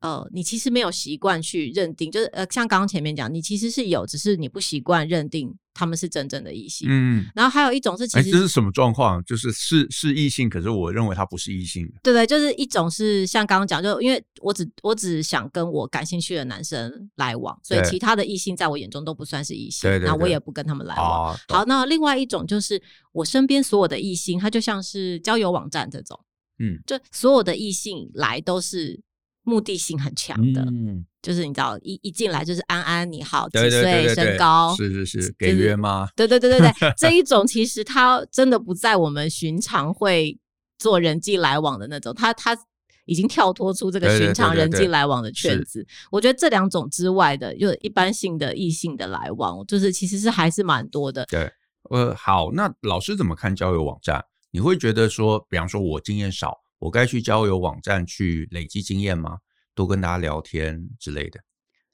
[0.00, 5.56] 呃，你其实没有习惯去认定，就是呃，像刚刚前面讲，你其实是有，只是你不习惯认定。
[5.78, 9.22] 他们是真正的异性，嗯，然后还有一种是，其实这是什么状况？
[9.24, 11.86] 就是是是异性，可是我认为他不是异性。
[12.02, 21.34] 对对，就是一种是像刚刚讲，就因为我只我只想跟我感兴趣的男生来往，所以其他的异性在我眼中都不算是异性，那我也不跟他们来往。
[21.34, 22.82] 哦、好，那另外一种就是
[23.12, 26.18] 我身边所有的异性，他就像是交友网站这种，
[26.58, 28.98] 嗯，就所有的异性来都是。
[29.46, 36.08] 目的性很强的，嗯，就是你知道，一一进来就是安安你好，几岁，身高，是是是，给约吗？
[36.16, 40.36] 对对对对对， 这一种其实他真的不在我们寻常会
[40.78, 42.58] 做人际来往的那种，他他
[43.04, 45.86] 已经跳脱出这个寻常人际来往的圈子。
[46.10, 51.24] 我觉得这两种之外的，就一般性的异性的来往，就是其实是还是蛮多的。
[51.26, 51.48] 对，
[51.90, 54.24] 呃，好，那老师怎么看交友网站？
[54.50, 56.58] 你会觉得说，比方说我经验少。
[56.78, 59.38] 我该去交友网站去累积经验吗？
[59.74, 61.40] 多跟大家聊天之类的。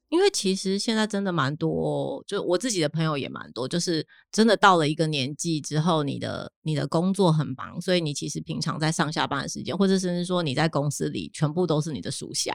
[0.09, 12.55] 因为其实现在真的蛮多，就我自己的朋友也蛮多，就是真的到了一个年纪之后，你的你的工作很忙，所以你其实平常在上下班的时间，或者甚至说你在公司里全部都是你的属下。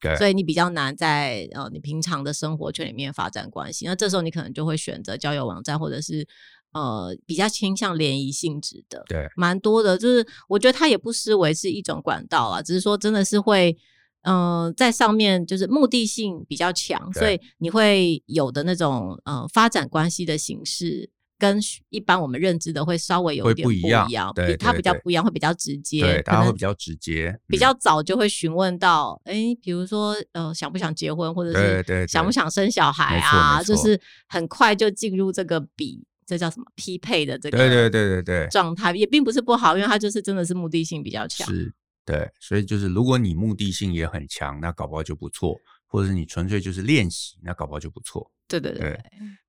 [0.00, 3.86] 对，所以你比较难在呃你平常的生活圈里面发展关系。
[3.86, 6.28] 那这时候你可能就会选择交友网站，或者是
[6.72, 9.96] 呃比较倾向联谊性质的，对，蛮多的。
[9.96, 13.76] 就是我觉得它也不失为是一种管道啊，只是说真的是会
[14.22, 21.10] 嗯、呃、在上面就是目的性比较强，所以你会有的那种呃发展关系的形式。
[21.40, 21.56] 跟
[21.90, 38.22] 一般我们认知的会稍微有一点不一样，对，它比较不一样，会比较直接，对，它会比较直接，比较早就会询问到，哎、嗯，比如说呃，想不想结婚，或者是想不想生小孩啊，就是很快就进入这个比这叫什么匹配的这个对对对对。
[38.22, 41.72] 对状态，也并不是不好，因为它就是真的是目的性比较强，是，
[42.04, 48.30] 对，所以就是如果你目的性也很强，那搞不好就不错，或者是你纯粹就是练习，那搞不好就不错。
[48.46, 48.60] 对。
[48.60, 49.00] 对对，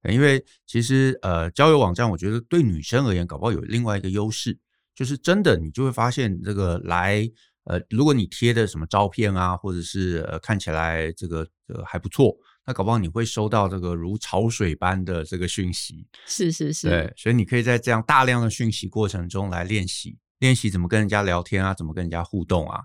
[0.01, 4.57] 对，因为其实呃，交友网站我觉得对女生而言，搞不好有另外一个优势，
[4.95, 7.29] 就是真的你就会发现这个来
[7.65, 12.35] 呃，如果你贴的什么照片啊，或者是呃看起来这个呃还不错，
[12.69, 16.05] 那搞不好你会收到这个如潮水般的这个讯息。
[16.27, 22.84] 是是是，对，所以你可以在这样大量的讯息过程中来练习，练习怎么跟人家聊天啊，怎么跟人家互动啊。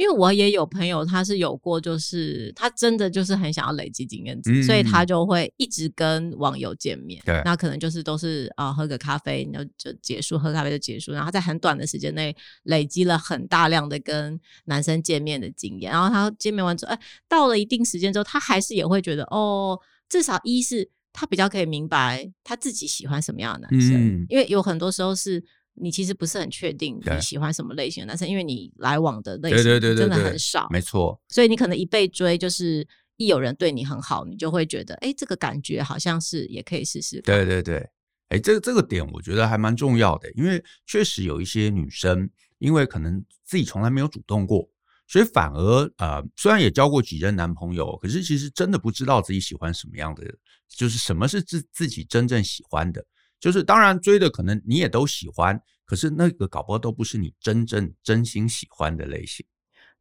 [0.00, 7.20] 因为我也有朋友，他是有过，就是他真的就是很想要累积经验值，嗯，所以他就会一直跟网友见面。
[7.26, 11.12] 对，那可能就是都是啊，喝个咖啡，然后就结束，喝咖啡就结束。
[11.12, 15.92] 然后他在很短的时间内累积了很大量的跟男生见面的经验。
[15.92, 25.44] 然后他见面完之后，哎，到了一定时间之后，他还是也会觉得，哦，至少一是他比较可以明白他自己喜欢什么样的男生，嗯，因为有很多时候是。
[25.74, 31.18] 你其实不是很确定你喜欢什么类型的男生，因为你来往的类型真的很少，没错。
[31.28, 37.20] 所以你可能一被追，就是一有人对你很好，你就会觉得，哎，这个感觉好像是也可以试试。
[37.22, 37.88] 对对对，
[38.28, 42.28] 哎，这个这个点我觉得还蛮重要的，因为确实有一些女生，
[42.58, 44.68] 因为可能自己从来没有主动过，
[45.06, 50.22] 所以反而呃，虽然也交过几任男朋友，可是其实真的不知道自己喜欢什么样的，
[50.68, 53.04] 就是什么是自自己真正喜欢的。
[53.40, 59.44] 就是当然追的可能你也都喜欢，可是那个搞不好都不是你真正真心喜欢的类型。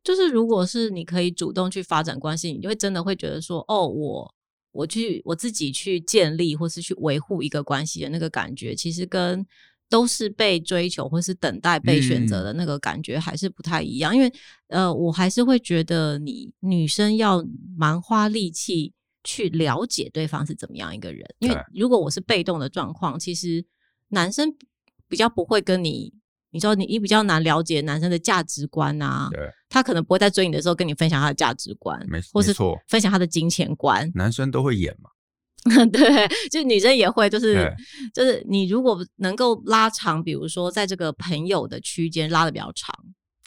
[0.03, 4.35] 就是如果是你可以主动去发展关系，你就会真的会觉得说，哦，我
[4.71, 9.45] 我去我自己去建立或是去维护一个关系的那个感觉，其实跟
[9.89, 14.13] 都是被追求或是等待被选择的那个感觉还是不太一样。
[14.13, 14.33] 嗯、因为
[14.67, 17.43] 呃，我还是会觉得你女生要
[17.77, 18.93] 蛮花力气。
[19.23, 23.65] 去了解对方是怎么样一个人，因为如果我是被动的状况，其实
[24.09, 24.55] 男生
[25.07, 26.13] 比较不会跟你，
[26.51, 32.53] 你说你你比较难了解男生的价值观啊，对，他可能不会在追你的时候跟你分享他的价值观，没错，或是
[32.87, 35.09] 分享他的金钱观，男生都会演嘛，
[35.91, 37.69] 对，就女生也会，就是
[38.13, 42.95] 就是你如果能够拉长，比如说在这个朋友的区间拉的比较长。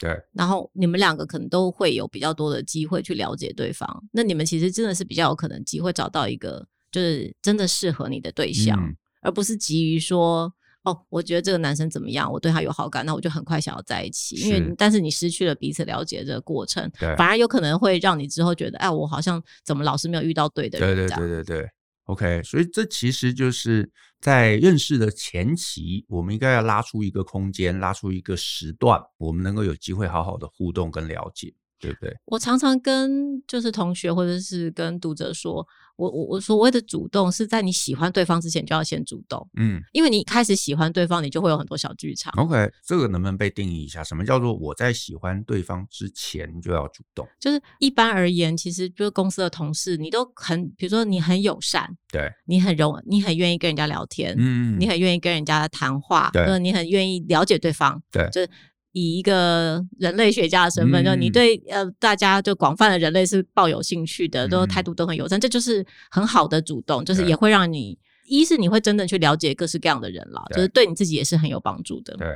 [0.03, 14.35] 对，然后你们两个可能都会有比较多的机会去了解对方，那你们其实真的是比较有可能机会找到一个就是真的适合你的对象，嗯、而不是急于说哦，我觉得这个男生怎么样，我对他有好感，那我就很快想要在一起。
[14.35, 20.95] 因为但是你失去了彼此了解的这个过程，反而有可能会让你之后觉得，哎，我好像怎么老是没有遇到对的人。
[20.95, 21.69] 对对对对对
[22.05, 23.91] ，OK，所以这其实就是。
[24.23, 31.53] 在认识的前期，我们应该要拉出一个空间，拉出一个时段，我们能够有机会好好的互动跟了解。
[31.77, 32.15] 对不对？
[32.27, 42.33] 我常常跟就是同学或者是跟读者说，我我我所谓的主动是在你喜欢对方之前就要先主动，嗯，因为你开始喜欢对方，你就会有很多小剧场。
[42.37, 44.03] OK，这个能不能被定义一下？
[44.03, 47.27] 什么叫做我在喜欢对方之前就要主动？
[47.39, 58.49] 就是一般而言，其实就是公司的同事，你都很，比如说你很友善，对，你很容，你很愿意跟人家聊天，嗯，你很愿意跟人家谈话，对，你很愿意了解对方，对，就是。
[58.93, 72.15] 以一个人类学家的身份，嗯、就你对呃大家就广泛的人类是抱有兴趣的，嗯、都态度都很友善，这就是很好的主动，就是也会让你一是你会真的去了解各式各样的人了，就是对你自己也是很有帮助的。
[72.17, 72.27] 对，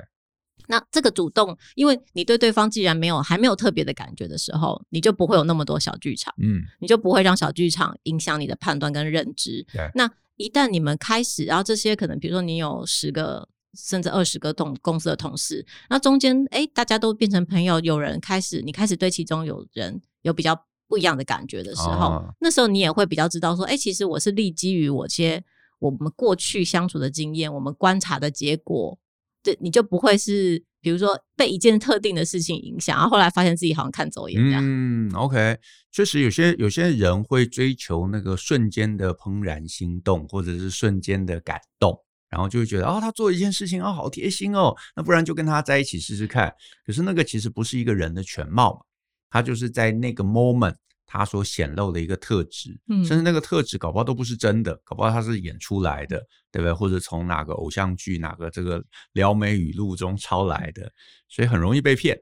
[0.68, 9.64] 那这个主动，因为你对对方既然没有还没有特别的感觉的时候，你就不会有那么多小剧场，嗯，你就不会让小剧场影响你的判断跟认知。
[9.72, 13.48] 对，那一旦你们开始，然后这些可能比如说你有十个。
[13.74, 25.44] 甚至二十个同公司的同事，那中间哎，大家都变成朋友，有人开始，你开始对其中有人有比较不一样的感觉的时候，哦、那时候你也会比较知道说，哎，其实我是立基于我些
[25.80, 28.98] 我们过去相处的经验，我们观察的结果，
[29.44, 34.62] 对，你就不会是比如说被一件特定的事情影响，然后后来发现自己好像看走眼这样。
[34.66, 35.58] 嗯，OK，
[35.92, 42.04] 确实有些有些人会追求那个瞬间的怦然心动，或者是瞬间的感动。
[42.30, 46.54] 然后就会觉得哦，他做一件事情哦，好贴心哦，那不然就跟他在一起试试看。
[46.86, 48.82] 可是那个其实不是一个人的全貌嘛，
[49.30, 50.76] 他就是在那个 moment
[51.06, 56.18] 他所显露的一个特质，嗯，甚至那个特质搞不好都不是真的，搞不好他是演出来的，
[56.52, 56.74] 对不对？
[56.74, 60.92] 或者从哪个偶像剧、哪个这个撩妹语录中抄来的，
[61.30, 62.20] 所以很容易被骗。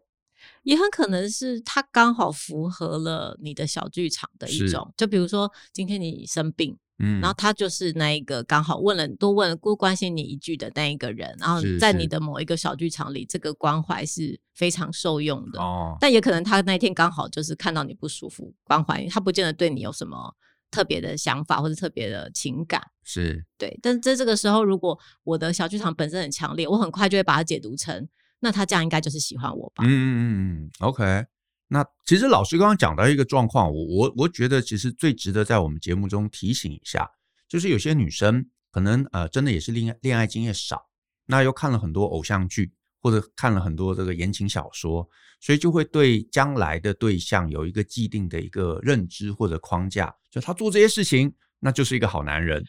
[0.66, 6.78] 也很可能是他刚好符合了你的小剧场的一种，就比如说今天你生病。
[6.98, 15.60] 嗯，然后他就是那一个刚好问了多问了多关心你一句的那一个人，然后在你的某一个小剧场里，这个关怀是非常受用的。
[15.60, 20.34] 哦，但也可能他那天刚好就是看到你不舒服，关怀他不见得对你有什么
[20.72, 22.82] 特别的想法或者特别的情感。
[23.04, 28.08] 是对，但是在这个时候，如果我的小剧场本身很强烈，我很快就会把它解读成，
[28.40, 29.84] 那他这样应该就是喜欢我吧？
[29.86, 30.20] 嗯嗯
[30.66, 31.26] 嗯，OK。
[31.68, 37.10] 那其实老师刚刚讲到一个状况，我我我觉得其实最值得在我们节目中提醒一下，
[37.50, 40.86] 就是有些女生可能呃真的也是恋爱恋爱经验少，
[41.26, 42.72] 那又看了很多偶像剧
[43.02, 45.10] 或者看了很多这个言情小说，
[45.42, 52.64] 所以就会对将来的对象有一个既定的一个认知或者框架，就他做这些事情那就是一个好男人，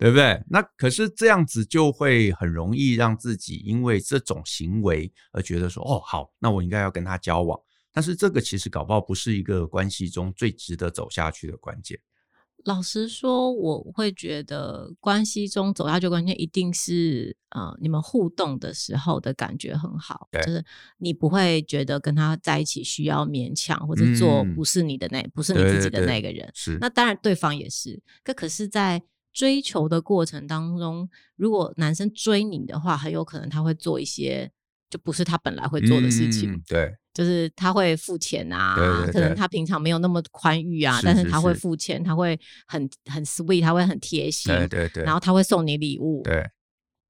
[0.00, 0.42] 对不对？
[0.48, 7.60] 那可是这样子就会很容易让自己因为这种行为而觉得说哦好，那我应该要跟他交往。
[7.92, 11.98] 但是这个其实搞不好不是一个关系中最值得走下去的关键。
[12.64, 20.62] 老实说，我会觉得关系中走下去的关键一定是呃，你们互动的时候的感觉很好，就是
[20.98, 26.34] 你不会觉得跟他在一起需要勉强或者做不是你的那、嗯、不是你自己的那个人。
[26.34, 26.78] 对对对，是。
[26.80, 27.98] 那当然对方也是。
[28.22, 34.50] 可可是，在追求的过程当中，如果男生追你的话，很有可能他会做一些
[34.88, 36.52] 就不是他本来会做的事情。
[36.52, 36.96] 嗯、对。
[37.12, 46.48] 就是他会付钱啊，对对对，可能他平常没有那么宽裕啊，是是是，但是他会付钱，他会很很 sweet，他会很贴心，对对对，然后他会送你礼物，对，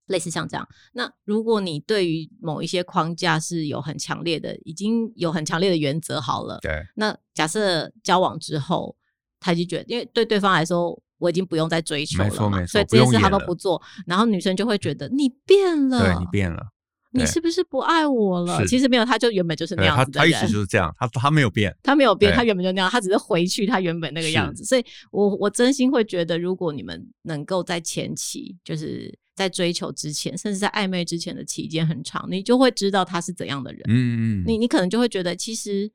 [0.07, 0.67] 类似像这样。
[0.95, 6.83] 那如果你对于某一些框架是有很强烈的，已经有很强烈的原则好了，对。
[6.95, 8.97] 那假设交往之后，
[9.39, 16.67] 他就觉得，因为对对方来说，我已经不用再追求了嘛，所以这些事他都不做，然后女生就会觉得你变了，对，你变了。
[17.13, 18.65] 你是不是不爱我了？
[18.69, 20.31] 其实没有，他就原本就是那样子的人。
[20.31, 24.65] 他他一直就是这样，他他没有变，他没有变，他原本就那样，他只是回去他原本那个样子。
[24.65, 33.83] 所以我我真心会觉得，如果你们能够在前期，就是在追求之前，甚至在暧昧之前的期间很长，你就会知道他是怎样的人。
[33.89, 35.91] 嗯嗯，你你可能就会觉得，其实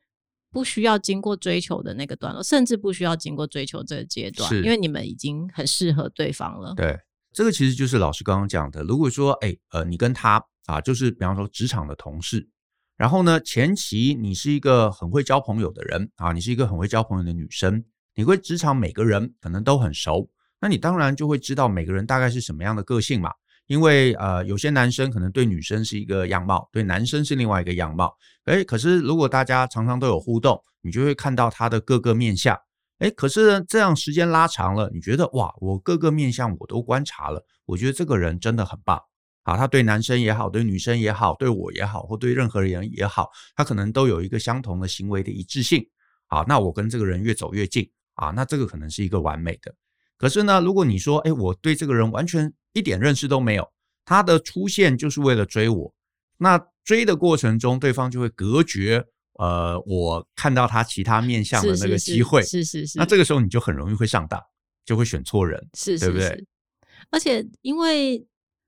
[0.55, 6.73] 不需要经过追求的那个段落，甚至不需要经过追求这个阶段，因为你们已经很适合对方了。
[6.75, 6.97] 对，
[7.33, 8.81] 这个其实就是老师刚刚讲的。
[8.83, 10.41] 如果说，哎，呃，你跟他。
[10.67, 12.49] 啊，就是比方说职场的同事，
[12.97, 17.85] 然后呢，前期你是一个很会交朋友的人啊，你是一个很会交朋友的女生，
[18.15, 20.27] 你会职场每个人可能都很熟，
[20.59, 23.31] 那你当然就会知道每个人大概是什么样的个性嘛。
[23.67, 28.15] 因为呃，有些男生可能对女生是一个样貌，对男生是另外一个样貌。
[28.45, 32.55] 诶，可是如果大家常常都有互动，你就会看到他的各个面相。
[32.99, 39.01] 诶，可是呢，这样时间拉长了，你觉得哇，我各个面相我都观察了，我觉得这个人真的很棒。
[39.43, 45.85] 啊，他对男生也好，对女生也好，对我也好，或对任何人也好，他可能都有一个相同的行为的一致性。
[46.27, 49.71] 好，那我跟这个人越走越近啊，那这个可能是一个完美的。
[50.17, 53.67] 可是呢，如果你说，哎，我对这个人完全一点认识都没有，
[54.05, 55.91] 他的出现就是为了追我，
[56.37, 59.03] 那追的过程中，对方就会隔绝
[59.39, 62.43] 呃，我看到他其他面相的那个机会。
[62.43, 62.99] 是是是。
[62.99, 64.39] 那这个时候你就很容易会上当，
[64.85, 66.45] 就会选错人，是是是，对不对？
[67.09, 68.27] 而且因为。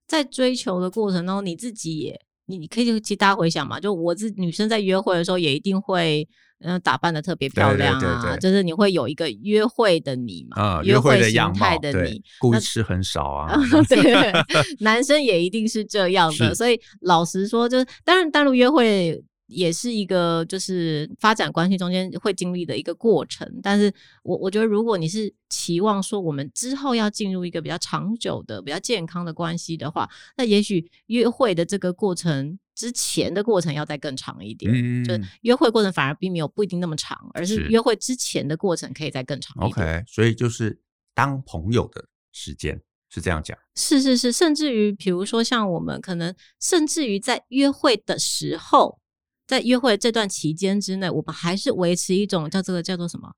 [0.10, 6.28] 在追求的过程中，你自己也，你你可以其实大家回想嘛，就我自女生在约会的时候，也一定会
[6.62, 13.54] 嗯打扮的特别漂亮啊，对对对对，就是你会有一个约会的你嘛，嗯、约会的样态的你，故事吃很少啊，
[13.88, 14.34] 对，
[14.80, 19.24] 男生也一定是这样的，所以老实说，就是当然单独约会。
[19.48, 23.92] 也是一个就是发展关系中间会经历的一个过程，但是
[24.24, 34.70] 我我觉得如果你是期望说我们之后要进入一个比较长久的、比较健康的关系的话，那也许约会的这个过程之前的过程要再更长一点。
[34.74, 39.88] 嗯，就是约会过程反而并没有不一定那么长，而是约会之前的过程可以再更长一点。
[39.88, 40.78] OK，所以就是
[41.16, 42.78] 当朋友的时间
[43.10, 43.58] 是这样讲。
[43.76, 49.00] 是是是，甚至于比如说像我们可能甚至于在约会的时候。
[49.48, 53.32] 在约会这段期间之内，我们还是维持一种叫这个叫做什么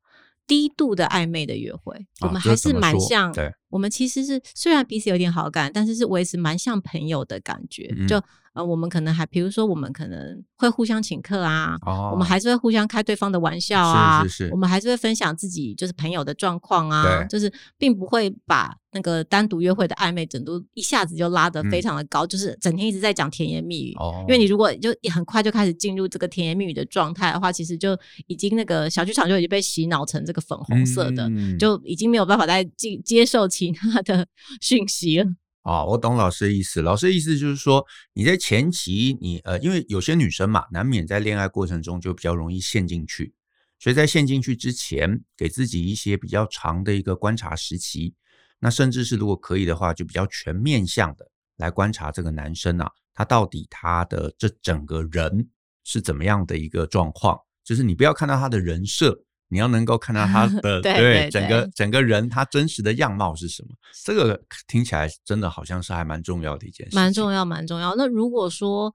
[0.47, 7.93] 低度的暧昧的约会，啊、我们还是蛮像，对，我们其实是虽然彼此有点好感，但是是维持蛮像朋友的感觉。
[7.95, 8.19] 嗯、就
[8.53, 23.93] 呃，我们可能还比如说，我们可能会互相请客啊，哦、我们还是会互相开对方的玩笑啊，是是是，我们还是会分享自己就是朋友的状况啊，就是并不会把那个单独约会的暧昧程度一下子就拉得非常的高，嗯、就是整天一直在讲甜言蜜语。
[23.99, 34.27] 哦，因为你如果就很快就开始进入这个甜言蜜语的状态的话，其实就已经那个小剧场就已经被洗脑成这个粉红色的，嗯、就已经没有办法再接接受其他的
[34.61, 35.25] 讯息了。
[35.63, 36.81] 哦，我懂老师的意思。
[36.81, 43.33] 老师的意思就是说，你在前期你，你呃，因为有些女生嘛，难免在恋爱过程中就比较容易陷进去，
[43.77, 48.15] 所以在陷进去之前，给自己一些比较长的一个观察时期。
[48.59, 51.25] 那甚至是如果可以的话，就比较全面向的
[51.57, 55.49] 来观察这个男生啊，他到底他的这整个人
[55.83, 57.39] 是怎么样的一个状况？
[57.63, 63.69] 就是你不要看到他的人设，你要能够看到他 的对，整个整个人他真实的样貌是什么？
[64.03, 67.95] 这个听起来真的好像是还蛮重要的一件事，蛮重要，蛮重要。
[67.95, 68.93] 那如果说，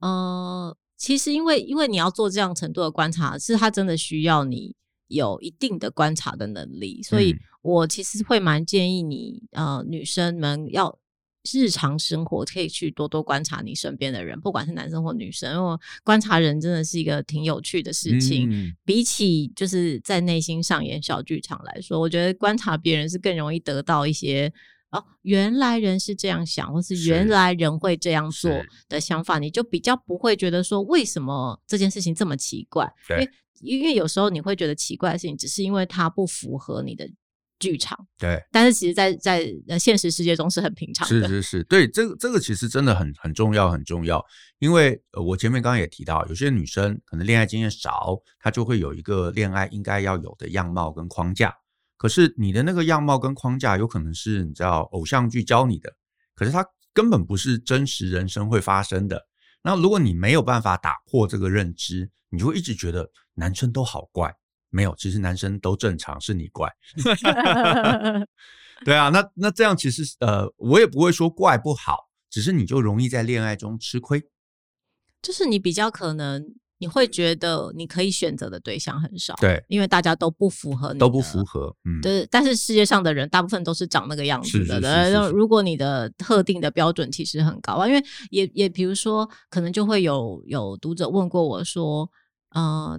[0.00, 4.76] 呃，其实因为因为你要做这样程度的观察，是他真的需要你。
[5.10, 10.98] 有一定的观察的能力，所以我其实会蛮建议你，呃，女生们要
[11.50, 18.48] 日常生活可以去多多观察你身边的人，不管是男生或女生，因为观察人真的是一个挺有趣的事情。
[18.50, 24.52] 嗯、比起就是在内心上演小剧场来说，我觉得观察别人是更容易得到一些
[24.90, 28.50] 哦，原来人是这样想，或是原来人会这样做
[28.88, 33.28] 的想法，你就比较不会觉得说为什么这件事情这么奇怪，对。
[33.60, 37.08] 因为有时候你会觉得奇怪的事情，只是因为它不符合你的
[37.58, 38.06] 剧场。
[38.18, 41.28] 对，但是其实在，在在现实世界中是很平常的。
[41.28, 44.24] 是是是，对，这个这个其实真的很很重要很重要。
[44.58, 51.54] 因为呃，我前面刚刚也提到，有些女生可能恋爱经验少，她就会有一个恋爱应该要有的样貌跟框架。
[51.98, 55.92] 可是你的那个样貌跟框架，有可能是你知道偶像剧教你的，
[56.34, 59.22] 可是它根本不是真实人生会发生的。
[59.62, 63.10] 那如果你没有办法打破这个认知，你就会一直觉得。
[63.40, 64.32] 男生都好怪，
[64.68, 66.70] 没有，其实男生都正常，是你怪。
[68.84, 74.22] 对啊，那那这样其实呃，我也不会说怪不好，只是你就容易在恋爱中吃亏。
[75.20, 76.42] 就是你比较可能
[76.78, 82.26] 你会觉得你可以选择的对象很少，对，因为大家都不符合你，都不符合，嗯，对。
[82.30, 85.30] 但是世界上的人大部分都是长那个样子的，对。
[85.30, 92.10] 如果你的特定的标准其实很高啊，因为也也比如说，可能就会有有读者问过我说，
[92.54, 92.98] 呃。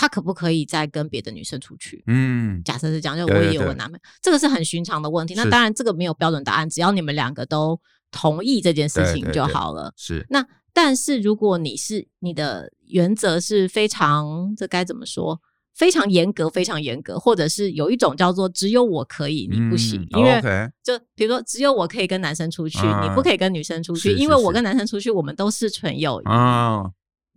[0.00, 2.02] 他可不可以再跟别的女生出去？
[2.06, 5.34] 嗯，假设是这样，就我也有个男朋友，这个是很寻常的问题。
[5.34, 7.78] 那当然，这个没有标准答案，只要你们两个都
[8.10, 9.92] 同意这件事情就好了。
[9.98, 10.26] 是。
[10.30, 10.42] 那
[10.72, 15.38] 但是如果你是你的原则是非常，这该怎么说？
[15.74, 20.40] 非常严格，非常严格，或者是有一种叫做只有我可以，你不行，因为
[20.82, 26.24] 就比如说只有我可以跟男生出去，你不可以跟女生出去，因为我跟男生出去，我们都是纯友谊。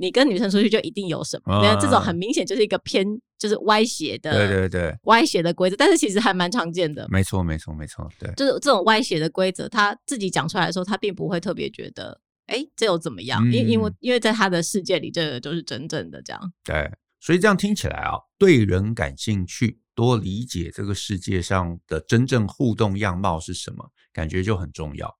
[0.03, 1.61] 你跟女生出去就一定有什么？
[1.63, 3.07] 那、嗯、这种很明显就是一个偏，
[3.39, 5.77] 就是歪斜的，对对对，歪斜的规则。
[5.77, 7.07] 但是其实还蛮常见的。
[7.09, 8.05] 没错，没错，没错。
[8.19, 13.41] 对，就是这种歪斜的规则，他自己讲出来的时候，他并不会特别觉得，哎、欸，这又怎么样？
[13.49, 16.53] 因、嗯、因为因为在他的世界里，这个就是真正的这样。
[16.65, 16.91] 对，
[17.21, 25.17] 所以这样听起来啊，对人感兴趣，多理解这个世界上的真正互动样貌是什么，感觉就很重要。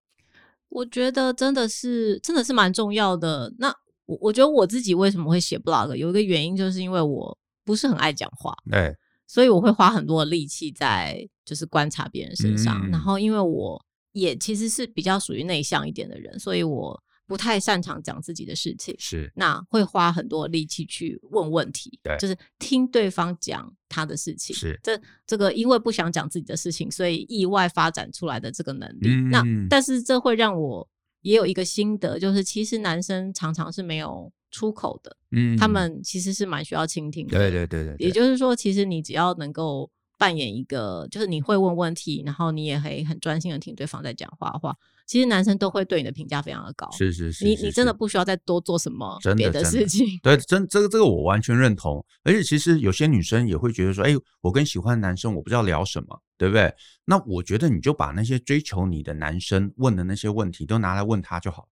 [0.68, 3.54] 我觉得真的是，真的是蛮重要的。
[3.58, 3.74] 那。
[4.06, 8.94] 我我觉得我自己为什么会写 blog，有一个原因就是因为我不是很爱讲话，对，
[9.28, 13.82] 所以我会花很多的力气在就是观察别人身上，嗯、然后因为我
[14.12, 30.86] 也其实是比较属于内向一点的人，所以我不太擅长讲自己的事情，是，那会花很多力气去问问题，对，就是听对方讲他的事情，是，这这个因为不想讲自己的事情，所以意外发展出来的这个能力，嗯、那但是这会让我。
[31.24, 37.50] 也有一个心得，就是其实男生常常是没有出口的，嗯，他们其实是蛮需要倾听的，对。
[37.50, 39.90] 对对对，也就是说，其实你只要能够
[40.24, 44.74] 扮演一个，就是你会问问题，然后你也可以很专心的听对方在讲话的话。
[45.06, 50.08] 其实男生都会对你的评价非常的高，是是是，你你真的不需要再多做什么别的事情。
[50.24, 52.04] 对，真这个这个我完全认同。
[52.24, 56.74] 而且其实有些女生也会觉得说，哎，我跟喜欢的男生我不知道聊什么，对不对？
[57.04, 61.68] 那我觉得你就把那些追求你的男生问的那些问题都拿来问他就好，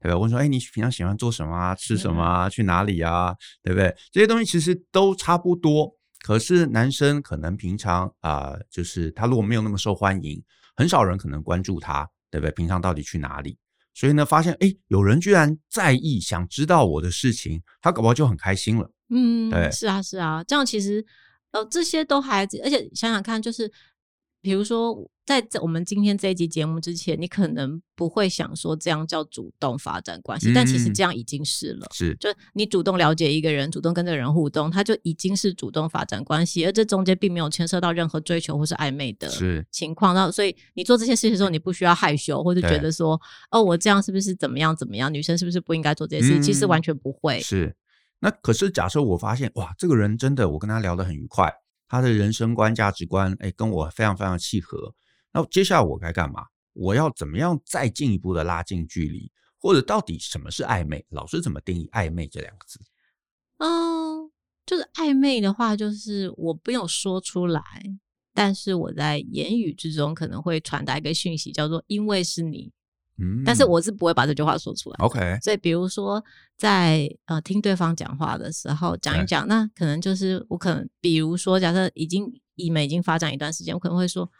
[0.00, 0.16] 对吧？
[0.16, 1.74] 问说，哎，你平常喜欢做什么啊？
[1.74, 2.48] 吃什么啊？
[2.48, 3.34] 去哪里啊？
[3.60, 3.92] 对不对？
[4.12, 5.97] 这些东西其实都差不多。
[6.22, 10.42] 可是男生可能平常啊，呃，就是他如果没有那么受欢迎，
[10.76, 12.08] 很少人可能关注他。
[12.30, 12.50] 对不对？
[12.52, 13.56] 平常到底去哪里？
[13.94, 18.92] 所以呢，发现哎，有人居然在意，想知道我的事情，他搞不好就很开心了。
[19.08, 21.02] 嗯，对，是啊，是啊，这样其实
[21.52, 23.72] 呃，这些都还，而且想想看，就是
[24.40, 31.86] 比如说，在我们今天这一集节目之前，你可能不会想说这样叫主动发展关系，嗯、但其实这样已经是了。
[31.92, 39.28] 是，就你主动了解一个人，主动跟这个人互动，他就已经是主动发展关系，而这中间并没有牵涉到任何追求或是暧昧的
[39.70, 40.14] 情况。
[40.14, 43.20] 那所以你做这些事情的时候，你不需要害羞，或者觉得说，
[43.50, 45.12] 哦，我这样是不是怎么样怎么样？
[45.12, 46.40] 女生是不是不应该做这些事情？
[46.40, 47.40] 嗯、其实完全不会。
[47.40, 47.74] 是。
[48.20, 51.52] 那可是假设我发现，哇，这个人真的，我跟他聊得很愉快。
[51.88, 54.94] 他的人生观、价值观，哎，跟我非常非常契合。
[55.32, 56.44] 那接下来我该干嘛？
[56.74, 59.32] 我要怎么样再进一步的拉近距离？
[59.58, 61.04] 或者到底什么是暧昧？
[61.08, 62.78] 老师怎么定义暧昧这两个字？
[63.56, 64.30] 嗯，
[64.64, 67.62] 就是暧昧的话，就是我不用说出来，
[68.32, 72.70] 但是我在言语之中可能会传达一个讯息，叫做“因为是你”。
[73.20, 74.96] 嗯，但是我是不会把这句话说出来。
[75.00, 76.22] OK，所以比如说
[76.56, 84.30] 在呃听对方讲话的时候讲一讲，那可能就是我可能比如说假设已经你们已经发展一段时间，我可能会说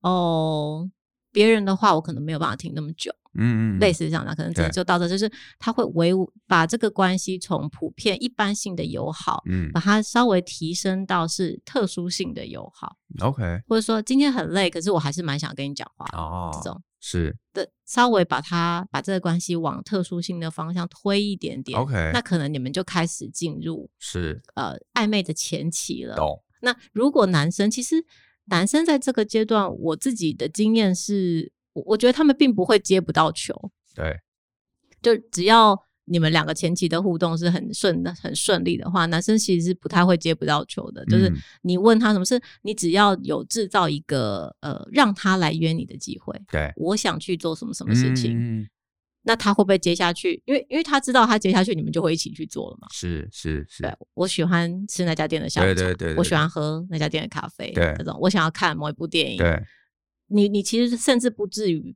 [0.00, 0.88] 哦，
[1.32, 3.12] 别人的话我可能没有办法听那么久。
[3.40, 5.30] 嗯嗯，类似这样的，可能就到这，就是
[5.60, 6.12] 他会维
[6.48, 12.96] 把这个关系从普遍一般性的友好，嗯，把它稍微提升到是特殊性的友好。
[13.20, 16.82] OK，或者说今天很累，可是我还是蛮想跟你讲话哦，这种。
[17.00, 26.16] 是的，稍微把它把这个关系往特殊性的方向推一点点，OK，那可能你们就开始进入是呃暧昧的前期了。
[26.16, 26.42] 懂。
[26.60, 28.04] 那如果男生，其实
[28.46, 34.18] 男生在这个阶段，我自己的经验是，我我觉得他们并不会接不到球，对，
[35.02, 35.87] 就只要。
[36.10, 41.04] 你们两个前期的互动是很顺的、很顺利的话，男生其实是不太会接不到球的。
[41.06, 41.32] 就是
[41.62, 46.34] 你问他什么事，你只要有制造一个呃让他来约你的机会。
[46.50, 48.68] 对，我想去做什么什么事情，嗯、
[49.22, 50.42] 那他会不会接下去？
[50.46, 52.88] 因为因为他知道他接下去，你们就会一起去做了嘛。
[52.90, 53.82] 是是是。
[53.82, 59.38] 对，我喜欢吃那家店的下午茶，对对对对，我喜欢喝那家店的咖啡，对，那种我想要看某一部电影。
[59.38, 59.62] 对，
[60.28, 61.94] 你你其实甚至不至于。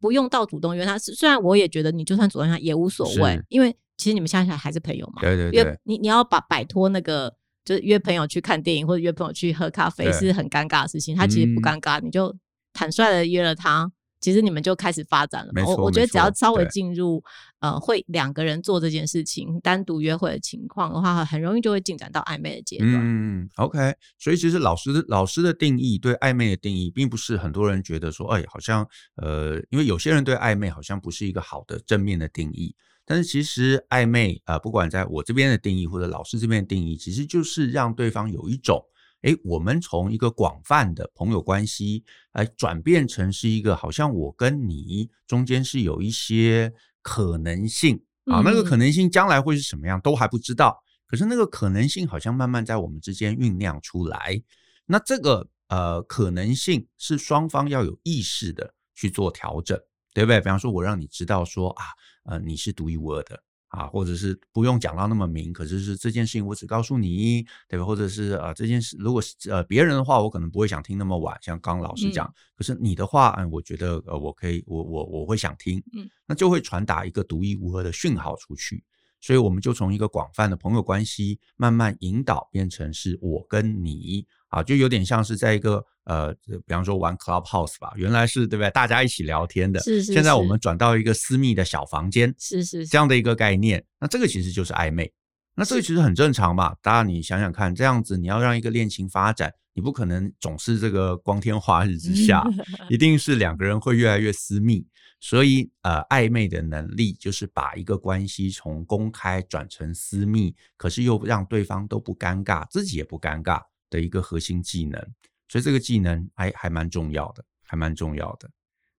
[0.00, 5.22] 不用到主动约他，虽然我也觉得你就算主动约他也无所谓，因为其实你们现在还是朋友嘛。
[5.22, 12.34] 对对对，约你你要把摆脱那个就是约朋友去看电影或者约朋友去喝咖啡是很尴尬的事情，他其实不尴尬，嗯、你就
[12.72, 13.90] 坦率的约了他。
[14.20, 15.52] 其实你们就开始发展了。
[15.64, 17.22] 我我觉得只要稍微进入
[17.60, 22.92] 呃会两个人做这件事情单独约会的情况的话，很容易就会进展到暧昧的阶段。
[22.94, 23.94] 嗯，OK。
[24.18, 32.74] 所以其实老师的老师的定义对暧昧的定义，并不是很多人觉得说，哎，好像呃，因为有些人对暧昧好像不是一个好的正面的定义。
[33.04, 38.84] 但是其实暧昧啊、呃，不管在我这边的定义或者老师这边的定义，其实就是让对方有一种。
[39.22, 50.82] 哎，我们从一个广泛的朋友关系，来转变成是一个好像我跟你中间是有一些可能性啊，那个可能性将来会是什么样都还不知道。
[51.06, 54.40] 可是那个可能性好像慢慢在我们之间酝酿出来。
[54.86, 59.76] 那这个呃可能性是双方要有意识的去做调整，
[60.12, 60.38] 对不对？
[60.38, 61.84] 比方说，我让你知道说啊，
[62.24, 63.42] 呃，你是独一无二的。
[63.68, 67.84] 啊，或者是不用讲到那么明，可是是这件事情我只告诉你，对吧？
[67.84, 72.26] 或者是呃这件事，如果是呃别人的话，我可能不会想听那么晚，像刚老师讲。
[72.26, 78.82] 嗯、可是你的话，嗯，我觉得呃我可以，我我我会想听，嗯，那就会传达一个独一无二的讯号出去。
[79.20, 88.70] 所以我们就从一个广泛的朋友关系慢慢引导，变成是我跟你，啊，就有点像是在一个呃，比方说玩 Clubhouse 吧，原来是对不对？
[88.70, 90.12] 大家一起聊天的，是是是。
[90.12, 93.84] 现在我们转到一个私密的小房间，是是是，这样的一个概念。
[94.00, 95.12] 那这个其实就是暧昧，
[95.54, 96.74] 那这个其实很正常嘛。
[96.80, 102.42] 大家你想想看，这样子你要让一个恋情发展，你不可能总是这个光天化日之下，
[102.88, 104.86] 一定是两个人会越来越私密。
[105.20, 113.60] 所以，呃，暧昧的能力就是把一个关系从公开转成私密，可是又让对方都不尴尬，自己也不尴尬
[113.90, 115.00] 的一个核心技能。
[115.48, 118.48] 所以这个技能还还蛮重要的，还蛮重要的。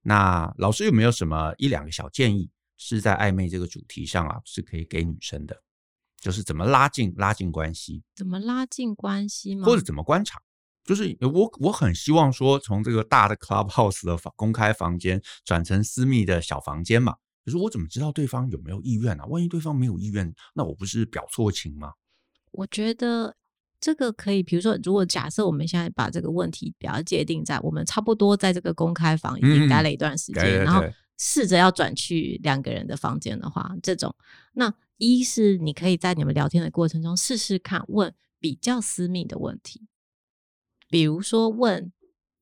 [0.02, 5.56] 那老师有没有什么一两个小建议，是在暧昧这个主题上啊，是可以给女生的？
[6.20, 8.04] 就是怎么拉近拉近关系？
[8.14, 9.66] 怎么拉近关系吗？
[9.66, 10.42] 或者怎么观察？
[10.90, 17.16] 就是我我很希望说，从这个大的 clubhouse 的房公开房间转成私密的小房间嘛。
[17.46, 19.24] 可是我怎么知道对方有没有意愿呢？
[19.28, 21.94] 万一对方没有意愿，那我不是表错情吗？
[22.54, 23.36] 我觉得
[23.80, 30.84] 这个可以，比如说，如果假设我们现在把这个问题比较界定在我们差不多在这个公开房已经待了一段时间，嗯、然后
[31.20, 34.16] 试着要转去两个人的房间的话，这种
[34.54, 39.88] 那一是你可以在你们聊天的过程中试试看问比较私密的问题。
[40.90, 41.92] 比如说问，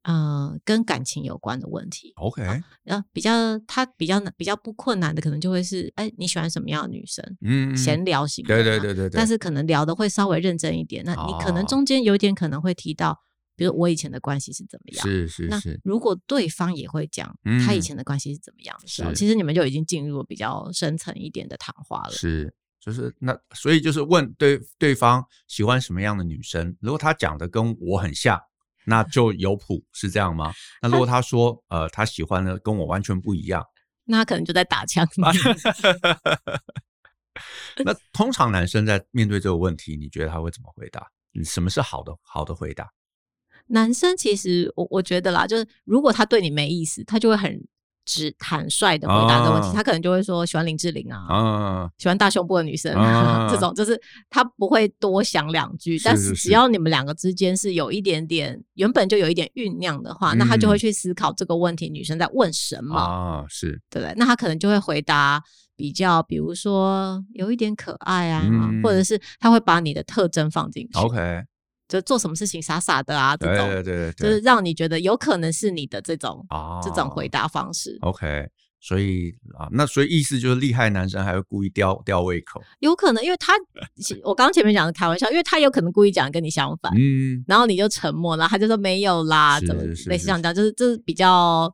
[0.04, 2.42] 呃，跟感情有关的问题，OK，
[2.84, 7.38] 然后比较他比较难、比较不困难的，可能就会是，哎，你喜欢什么样的女生？
[7.42, 9.18] 嗯，闲聊型的，对对对对对。
[9.18, 13.20] 但是可能聊的会稍微认真一点，那你可能中间有点可能会提到，
[13.58, 15.74] 比如我以前的关系是怎么样，是是是。
[15.74, 22.12] 那如果对方也会讲他以前的关系是怎么样的时候，嗯、其实你们就已经进入了比较深层一点的谈话了。
[22.12, 22.54] 是，
[22.88, 28.40] 就是那所以就是问对对方喜欢什么样的女生，如果他讲的跟我很像，
[28.86, 30.54] 那就有谱，是这样吗？
[30.82, 33.62] 那如果他说呃他喜欢的跟我完全不一样，
[34.08, 35.06] 那他可能就在打枪。
[37.84, 41.06] 那通常男生在面对这个问题，你觉得他会怎么回答？
[41.44, 42.90] 什么是好的好的回答？
[43.68, 47.62] 男生其实我我觉得啦，就是如果他对你没意思，他就会很
[48.08, 49.68] 直坦率的回答这个问题。
[49.68, 55.98] 啊、他可能就会说喜欢林志玲啊，啊喜欢大胸部的女生啊，啊 这种就是他不会多想两句。
[55.98, 63.46] 是是是，但是只要你们两个之间是有一点点原本就有一点酝酿的话，嗯、那他就会去思考这个问题女生在问什么啊？
[63.48, 64.14] 是对不对？
[64.16, 65.44] 那他可能就会回答。
[65.80, 71.44] 比较，比如说有一点可爱啊，嗯、或者是他会把你的特征放进去，OK，
[71.88, 78.48] 就做什么事情傻傻的啊，这种，对对对，对，就是让你觉得有可能是你的这种、哦、这种回答方式，OK，
[78.80, 83.54] 所以啊，那所以意思就是厉害男生还会故意吊吊胃口，有可能，因为他
[84.24, 91.74] 我刚刚前面讲的开玩笑，因为他有可能故意讲跟你相反，嗯，然后你就沉默了，他就说没有啦，怎么类似这样讲，就是这是比较。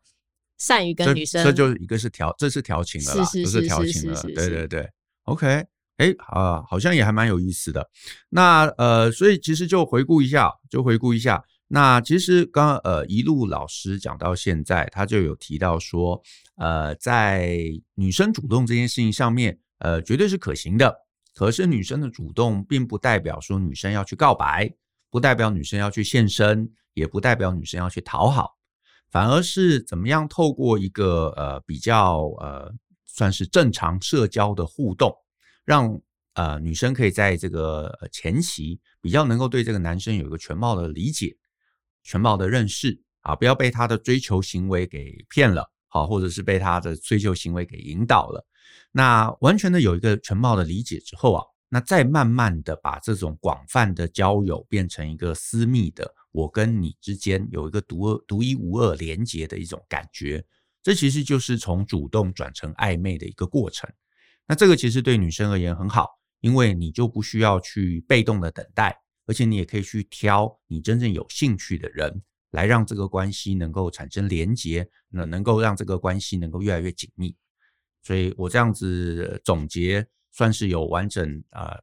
[0.59, 4.88] 善于跟女生，这就一个是调，这是调情了啦，是是是调情了，对对对
[5.24, 5.66] ，OK，
[5.98, 7.89] 哎啊，好像也还蛮有意思的。
[8.30, 11.44] 那呃，所以其实就回顾一下，就回顾一下。
[11.68, 16.22] 那其实刚刚呃一路老师讲到现在，他就有提到说，
[16.58, 17.58] 呃，在
[17.96, 20.96] 女生主动这件事情上面，呃，绝对是可行的。
[21.34, 24.72] 可是女生的主动，并不代表说女生要去告白，
[25.10, 28.52] 不代表女生要去献身，也不代表女生要去讨好。
[29.10, 32.72] 反而是怎么样透过一个呃比较呃
[33.08, 35.12] 算是正常社交的互动，
[35.66, 36.01] 让
[36.34, 41.36] 呃女生可以在这个前期比较能够对这个男生有一个全貌的理解、
[42.03, 48.45] 全貌的认识啊，不要被他的追求行为给骗了，好，或者是被他的追求行为给引导了。
[48.91, 56.14] 那完全的有一个全貌的理解之后啊，那再慢慢的把这种广泛的交友变成一个私密的。
[56.32, 60.43] 我跟你之间有一个独二、独一无二连接的一种感觉，
[60.82, 63.88] 这其实就是从主动转成暧昧的一个过程。
[64.48, 66.08] 那这个其实对女生而言很好，
[66.41, 72.22] 因为你就不需要去被动的等待，而且你也可以去挑你真正有兴趣的人，
[72.52, 77.36] 来让这个关系能够产生连接，那能够让这个关系能够越来越紧密。
[78.02, 81.80] 所以我这样子总结，算是有完整呃。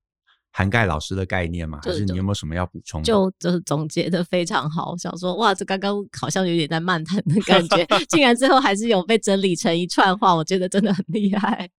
[0.52, 1.78] 涵盖老师的概念吗？
[1.80, 3.06] 还是你有没有什么要补充的？
[3.06, 11.70] 就就是总结的非常好，想说哇，这刚刚好像有点在漫谈的感觉，竟然最后还是有被整理成一串话，我觉得真的很厉害。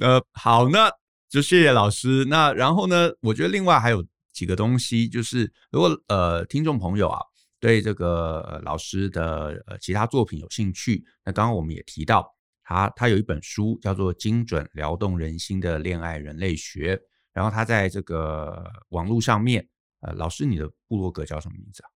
[0.00, 0.90] 呃，好，那
[1.28, 2.24] 就谢谢老师。
[2.26, 7.20] 那然后呢，我觉得另外还有几个东西，就是如果呃听众朋友啊
[7.60, 12.28] 对这个老师的呃其他作品有兴趣，那刚刚我们也提到
[12.62, 16.96] 他他有一本书叫做《精准撩动人心的恋爱人类学》。
[17.32, 19.68] 然后他在这个网络上面，
[20.02, 21.90] 呃，老师，你的部落格叫什么名字啊？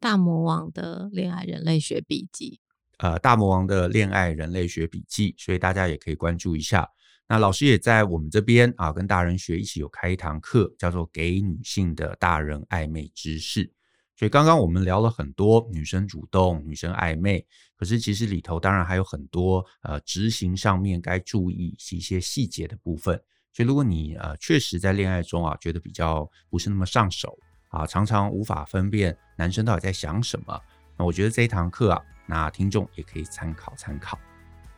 [0.00, 2.58] 大魔王的恋爱人类学笔记。
[2.98, 6.88] 呃，大魔王的恋爱人类学笔记，所以大家也可以关注一下。
[7.32, 13.64] 那老师也在我们这边啊，跟大人学一起有开一堂课，叫做《给女性的大人暧昧知识》。
[14.14, 23.18] 所以刚刚我们聊了很多女生主动、女生暧昧，可是其实里头当然还有很多呃执行上面该注意一些细节的部分。
[23.50, 27.34] 所以，如果你呃确实在恋爱中啊，觉得比较不是那么上手
[27.68, 30.60] 啊，常常无法分辨男生到底在想什么，
[30.98, 34.18] 那我觉得这一堂课啊，那听众也可以参考参考。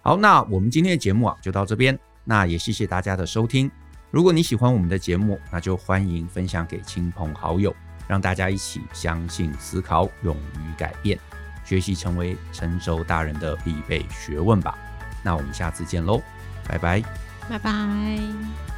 [0.03, 3.71] 好，那我们今天的节目啊就到这边，那也谢谢大家的收听。
[4.11, 7.75] 如果你喜欢我们的节目，那就欢迎分享给亲朋好友，
[8.07, 11.19] 让大家一起相信、思考、勇于改变，
[11.65, 14.79] 学习成为成熟大人的必备学问吧。
[15.23, 16.23] 那我们下次见喽，
[16.69, 17.03] 拜拜。
[17.49, 18.74] 拜拜。